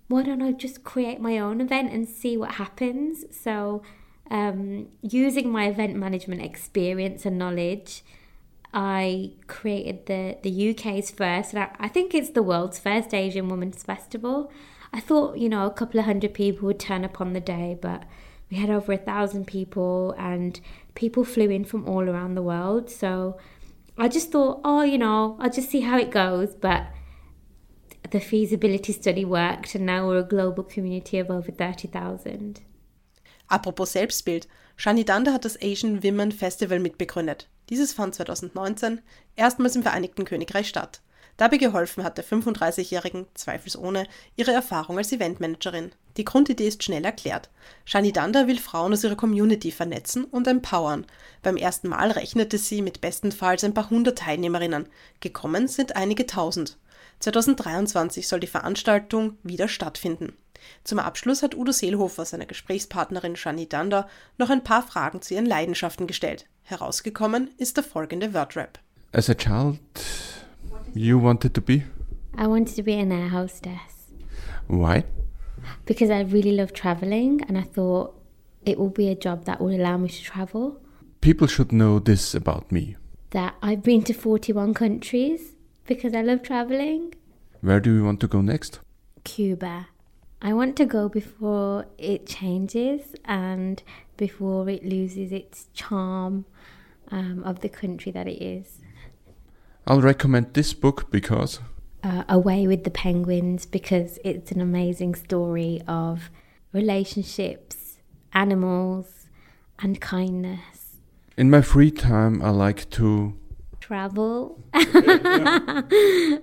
why 0.08 0.22
don't 0.22 0.42
I 0.42 0.52
just 0.52 0.84
create 0.84 1.20
my 1.20 1.38
own 1.38 1.60
event 1.60 1.92
and 1.92 2.08
see 2.08 2.36
what 2.36 2.52
happens? 2.52 3.24
So, 3.30 3.82
um, 4.30 4.88
using 5.02 5.50
my 5.50 5.66
event 5.66 5.96
management 5.96 6.42
experience 6.42 7.26
and 7.26 7.38
knowledge, 7.38 8.02
I 8.76 9.30
created 9.46 10.06
the, 10.06 10.36
the 10.42 10.70
UK's 10.70 11.12
first, 11.12 11.54
and 11.54 11.62
I, 11.62 11.70
I 11.78 11.88
think 11.88 12.12
it's 12.12 12.30
the 12.30 12.42
world's 12.42 12.80
first 12.80 13.14
Asian 13.14 13.48
Women's 13.48 13.84
Festival. 13.84 14.50
I 14.92 14.98
thought, 14.98 15.38
you 15.38 15.48
know, 15.48 15.64
a 15.64 15.70
couple 15.70 16.00
of 16.00 16.06
hundred 16.06 16.34
people 16.34 16.66
would 16.66 16.80
turn 16.80 17.04
up 17.04 17.20
on 17.20 17.34
the 17.34 17.40
day, 17.40 17.78
but 17.80 18.02
we 18.50 18.56
had 18.56 18.70
over 18.70 18.92
a 18.92 18.98
thousand 18.98 19.46
people, 19.46 20.12
and 20.18 20.60
people 20.96 21.24
flew 21.24 21.50
in 21.50 21.64
from 21.64 21.88
all 21.88 22.10
around 22.10 22.34
the 22.34 22.42
world. 22.42 22.90
So 22.90 23.38
I 23.96 24.08
just 24.08 24.32
thought, 24.32 24.60
oh, 24.64 24.82
you 24.82 24.98
know, 24.98 25.36
I'll 25.38 25.50
just 25.50 25.70
see 25.70 25.82
how 25.82 25.96
it 25.96 26.10
goes. 26.10 26.56
But 26.56 26.86
the 28.10 28.18
feasibility 28.18 28.92
study 28.92 29.24
worked, 29.24 29.76
and 29.76 29.86
now 29.86 30.08
we're 30.08 30.18
a 30.18 30.24
global 30.24 30.64
community 30.64 31.20
of 31.20 31.30
over 31.30 31.52
30,000. 31.52 32.60
Apropos 33.50 33.84
Selbstbild, 33.84 34.48
Shani 34.76 35.04
Dhanda 35.04 35.30
hat 35.30 35.44
das 35.44 35.56
Asian 35.60 36.02
Women 36.02 36.32
Festival 36.32 36.80
mitbegründet. 36.80 37.46
Dieses 37.70 37.92
fand 37.92 38.14
2019 38.14 39.00
erstmals 39.36 39.76
im 39.76 39.82
Vereinigten 39.82 40.24
Königreich 40.24 40.68
statt. 40.68 41.00
Dabei 41.36 41.56
geholfen 41.56 42.04
hat 42.04 42.16
der 42.16 42.24
35-Jährigen, 42.24 43.26
zweifelsohne, 43.34 44.06
ihre 44.36 44.52
Erfahrung 44.52 44.98
als 44.98 45.10
Eventmanagerin. 45.10 45.90
Die 46.16 46.24
Grundidee 46.24 46.68
ist 46.68 46.84
schnell 46.84 47.04
erklärt. 47.04 47.50
Shani 47.84 48.12
Danda 48.12 48.46
will 48.46 48.58
Frauen 48.58 48.92
aus 48.92 49.02
ihrer 49.02 49.16
Community 49.16 49.72
vernetzen 49.72 50.24
und 50.24 50.46
empowern. 50.46 51.06
Beim 51.42 51.56
ersten 51.56 51.88
Mal 51.88 52.12
rechnete 52.12 52.56
sie 52.56 52.82
mit 52.82 53.00
bestenfalls 53.00 53.64
ein 53.64 53.74
paar 53.74 53.90
hundert 53.90 54.18
Teilnehmerinnen. 54.18 54.88
Gekommen 55.18 55.66
sind 55.66 55.96
einige 55.96 56.26
tausend. 56.26 56.78
2023 57.18 58.28
soll 58.28 58.38
die 58.38 58.46
Veranstaltung 58.46 59.36
wieder 59.42 59.66
stattfinden. 59.66 60.36
Zum 60.84 60.98
Abschluss 60.98 61.42
hat 61.42 61.54
Udo 61.54 61.72
Seelhofer 61.72 62.24
seiner 62.24 62.46
Gesprächspartnerin 62.46 63.36
Shani 63.36 63.68
Danda 63.68 64.08
noch 64.38 64.50
ein 64.50 64.64
paar 64.64 64.82
Fragen 64.82 65.22
zu 65.22 65.34
ihren 65.34 65.46
Leidenschaften 65.46 66.06
gestellt. 66.06 66.46
Herausgekommen 66.62 67.50
ist 67.58 67.76
der 67.76 67.84
folgende 67.84 68.34
Wordrap. 68.34 68.78
As 69.12 69.28
a 69.30 69.34
child, 69.34 69.78
you 70.94 71.20
wanted 71.22 71.54
to 71.54 71.60
be? 71.60 71.84
I 72.36 72.46
wanted 72.46 72.76
to 72.76 72.82
be 72.82 72.94
an 72.98 73.10
air 73.10 73.30
hostess 73.30 74.10
Why? 74.68 75.04
because 75.86 76.10
I 76.10 76.22
really 76.22 76.52
love 76.56 76.72
traveling 76.72 77.42
and 77.48 77.56
I 77.56 77.62
thought 77.62 78.14
it 78.64 78.78
will 78.78 78.90
be 78.90 79.08
a 79.08 79.14
job 79.14 79.44
that 79.44 79.60
will 79.60 79.74
allow 79.74 79.96
me 79.98 80.08
to 80.08 80.22
travel. 80.22 80.80
People 81.20 81.46
should 81.46 81.70
know 81.72 81.98
this 81.98 82.34
about 82.34 82.72
me. 82.72 82.96
That 83.30 83.54
I've 83.62 83.82
been 83.82 84.02
to 84.04 84.12
41 84.14 84.74
countries 84.74 85.54
because 85.86 86.14
I 86.14 86.22
love 86.22 86.42
traveling. 86.42 87.14
Where 87.60 87.80
do 87.80 87.94
you 87.94 88.04
want 88.04 88.20
to 88.20 88.28
go 88.28 88.40
next? 88.40 88.80
Cuba. 89.24 89.88
I 90.46 90.52
want 90.52 90.76
to 90.76 90.84
go 90.84 91.08
before 91.08 91.86
it 91.96 92.26
changes 92.26 93.14
and 93.24 93.82
before 94.18 94.68
it 94.68 94.84
loses 94.84 95.32
its 95.32 95.68
charm 95.72 96.44
um, 97.10 97.42
of 97.44 97.60
the 97.60 97.70
country 97.70 98.12
that 98.12 98.28
it 98.28 98.42
is. 98.44 98.80
I'll 99.86 100.02
recommend 100.02 100.52
this 100.52 100.74
book 100.74 101.10
because 101.10 101.60
Uh, 102.02 102.24
Away 102.28 102.66
with 102.66 102.84
the 102.84 102.90
Penguins 102.90 103.64
because 103.64 104.18
it's 104.22 104.52
an 104.52 104.60
amazing 104.60 105.14
story 105.14 105.80
of 105.88 106.28
relationships, 106.74 107.98
animals, 108.34 109.26
and 109.78 109.98
kindness. 110.00 110.98
in 111.38 111.48
my 111.50 111.62
free 111.62 111.90
time 111.90 112.42
I 112.42 112.50
like 112.50 112.88
to 112.90 113.32
Travel. 113.80 114.60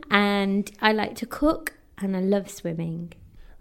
and 0.10 0.72
I 0.82 0.92
like 0.92 1.16
to 1.22 1.26
cook 1.28 1.78
and 2.00 2.18
I 2.18 2.22
love 2.22 2.50
swimming. 2.50 3.14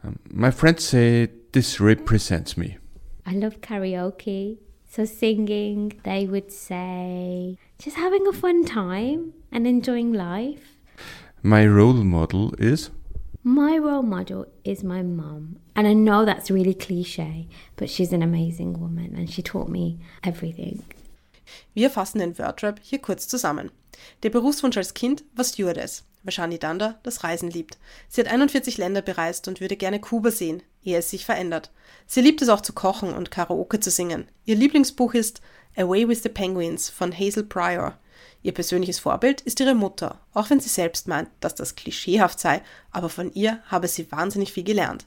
Um, 0.04 0.18
my 0.30 0.50
friends 0.50 0.84
say 0.84 1.30
this 1.52 1.80
represents 1.80 2.56
me. 2.56 2.78
I 3.26 3.32
love 3.32 3.60
karaoke. 3.60 4.58
So, 4.88 5.04
singing, 5.04 6.00
they 6.02 6.26
would 6.26 6.50
say, 6.50 7.56
just 7.78 7.96
having 7.96 8.26
a 8.26 8.32
fun 8.32 8.64
time 8.64 9.34
and 9.52 9.64
enjoying 9.64 10.12
life. 10.12 10.78
My 11.42 11.64
role 11.64 12.02
model 12.02 12.54
is 12.58 12.90
My 13.42 13.78
role 13.78 14.02
model 14.02 14.46
is 14.64 14.84
my 14.84 15.02
mum. 15.02 15.60
And 15.74 15.86
I 15.86 15.94
know 15.94 16.24
that's 16.24 16.50
really 16.50 16.74
cliche, 16.74 17.48
but 17.76 17.88
she's 17.88 18.12
an 18.12 18.22
amazing 18.22 18.78
woman 18.78 19.14
and 19.16 19.30
she 19.30 19.42
taught 19.42 19.68
me 19.68 19.98
everything. 20.22 20.82
Wir 21.72 21.88
fassen 21.88 22.18
den 22.18 22.34
Wordrap 22.34 22.80
hier 22.82 22.98
kurz 22.98 23.28
zusammen. 23.28 23.70
Der 24.22 24.30
Berufswunsch 24.30 24.76
als 24.76 24.92
Kind 24.92 25.24
war 25.34 25.44
Stewardess, 25.44 26.04
weil 26.22 26.33
Shani 26.33 26.59
Danda 26.59 26.98
das 27.02 27.24
Reisen 27.24 27.50
liebt. 27.50 27.78
Sie 28.09 28.20
hat 28.20 28.30
41 28.30 28.78
Länder 28.78 29.02
bereist 29.02 29.48
und 29.48 29.61
würde 29.61 29.76
gerne 29.76 30.00
Kuba 30.00 30.30
sehen, 30.30 30.62
ehe 30.83 30.98
es 30.98 31.11
sich 31.11 31.24
verändert. 31.24 31.70
Sie 32.06 32.20
liebt 32.20 32.42
es 32.42 32.48
auch 32.48 32.61
zu 32.61 32.72
kochen 32.72 33.12
und 33.12 33.30
Karaoke 33.30 33.80
zu 33.80 33.90
singen. 33.90 34.28
Ihr 34.44 34.56
Lieblingsbuch 34.56 35.14
ist 35.14 35.40
Away 35.76 36.09
with 36.09 36.22
the 36.22 36.28
Penguins 36.28 36.90
von 36.90 37.16
Hazel 37.16 37.44
Pryor. 37.44 37.96
Ihr 38.42 38.52
persönliches 38.52 38.98
Vorbild 38.98 39.42
ist 39.42 39.61
ihre 39.61 39.74
Mutter, 39.74 40.18
auch 40.33 40.50
wenn 40.50 40.61
sie 40.61 40.68
selbst 40.68 41.09
meint, 41.09 41.28
dass 41.40 41.54
das 41.54 41.74
klischeehaft 41.74 42.40
sei, 42.40 42.62
aber 42.90 43.09
von 43.09 43.33
ihr 43.35 43.61
habe 43.66 43.87
sie 43.87 44.11
wahnsinnig 44.11 44.52
viel 44.52 44.64
gelernt. 44.64 45.06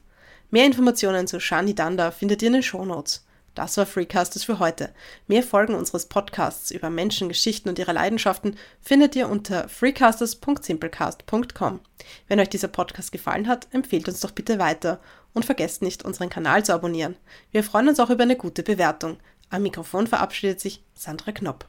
Mehr 0.50 0.66
Informationen 0.66 1.26
zu 1.26 1.40
Shani 1.40 1.74
Danda 1.74 2.12
findet 2.12 2.42
ihr 2.42 2.48
in 2.48 2.54
den 2.54 2.62
Shownotes. 2.62 3.23
Das 3.54 3.76
war 3.76 3.86
Freecasters 3.86 4.44
für 4.44 4.58
heute. 4.58 4.94
Mehr 5.26 5.42
Folgen 5.42 5.74
unseres 5.74 6.06
Podcasts 6.06 6.70
über 6.70 6.88
Menschen, 6.90 7.28
Geschichten 7.28 7.68
und 7.68 7.78
ihre 7.78 7.92
Leidenschaften 7.92 8.56
findet 8.80 9.14
ihr 9.14 9.28
unter 9.28 9.68
freecasters.simplecast.com. 9.68 11.80
Wenn 12.26 12.40
euch 12.40 12.48
dieser 12.48 12.68
Podcast 12.68 13.12
gefallen 13.12 13.46
hat, 13.46 13.68
empfehlt 13.72 14.08
uns 14.08 14.20
doch 14.20 14.32
bitte 14.32 14.58
weiter 14.58 15.00
und 15.34 15.44
vergesst 15.44 15.82
nicht, 15.82 16.04
unseren 16.04 16.30
Kanal 16.30 16.64
zu 16.64 16.74
abonnieren. 16.74 17.16
Wir 17.52 17.62
freuen 17.62 17.88
uns 17.88 18.00
auch 18.00 18.10
über 18.10 18.24
eine 18.24 18.36
gute 18.36 18.62
Bewertung. 18.62 19.18
Am 19.50 19.62
Mikrofon 19.62 20.06
verabschiedet 20.06 20.60
sich 20.60 20.82
Sandra 20.94 21.32
Knopp. 21.32 21.68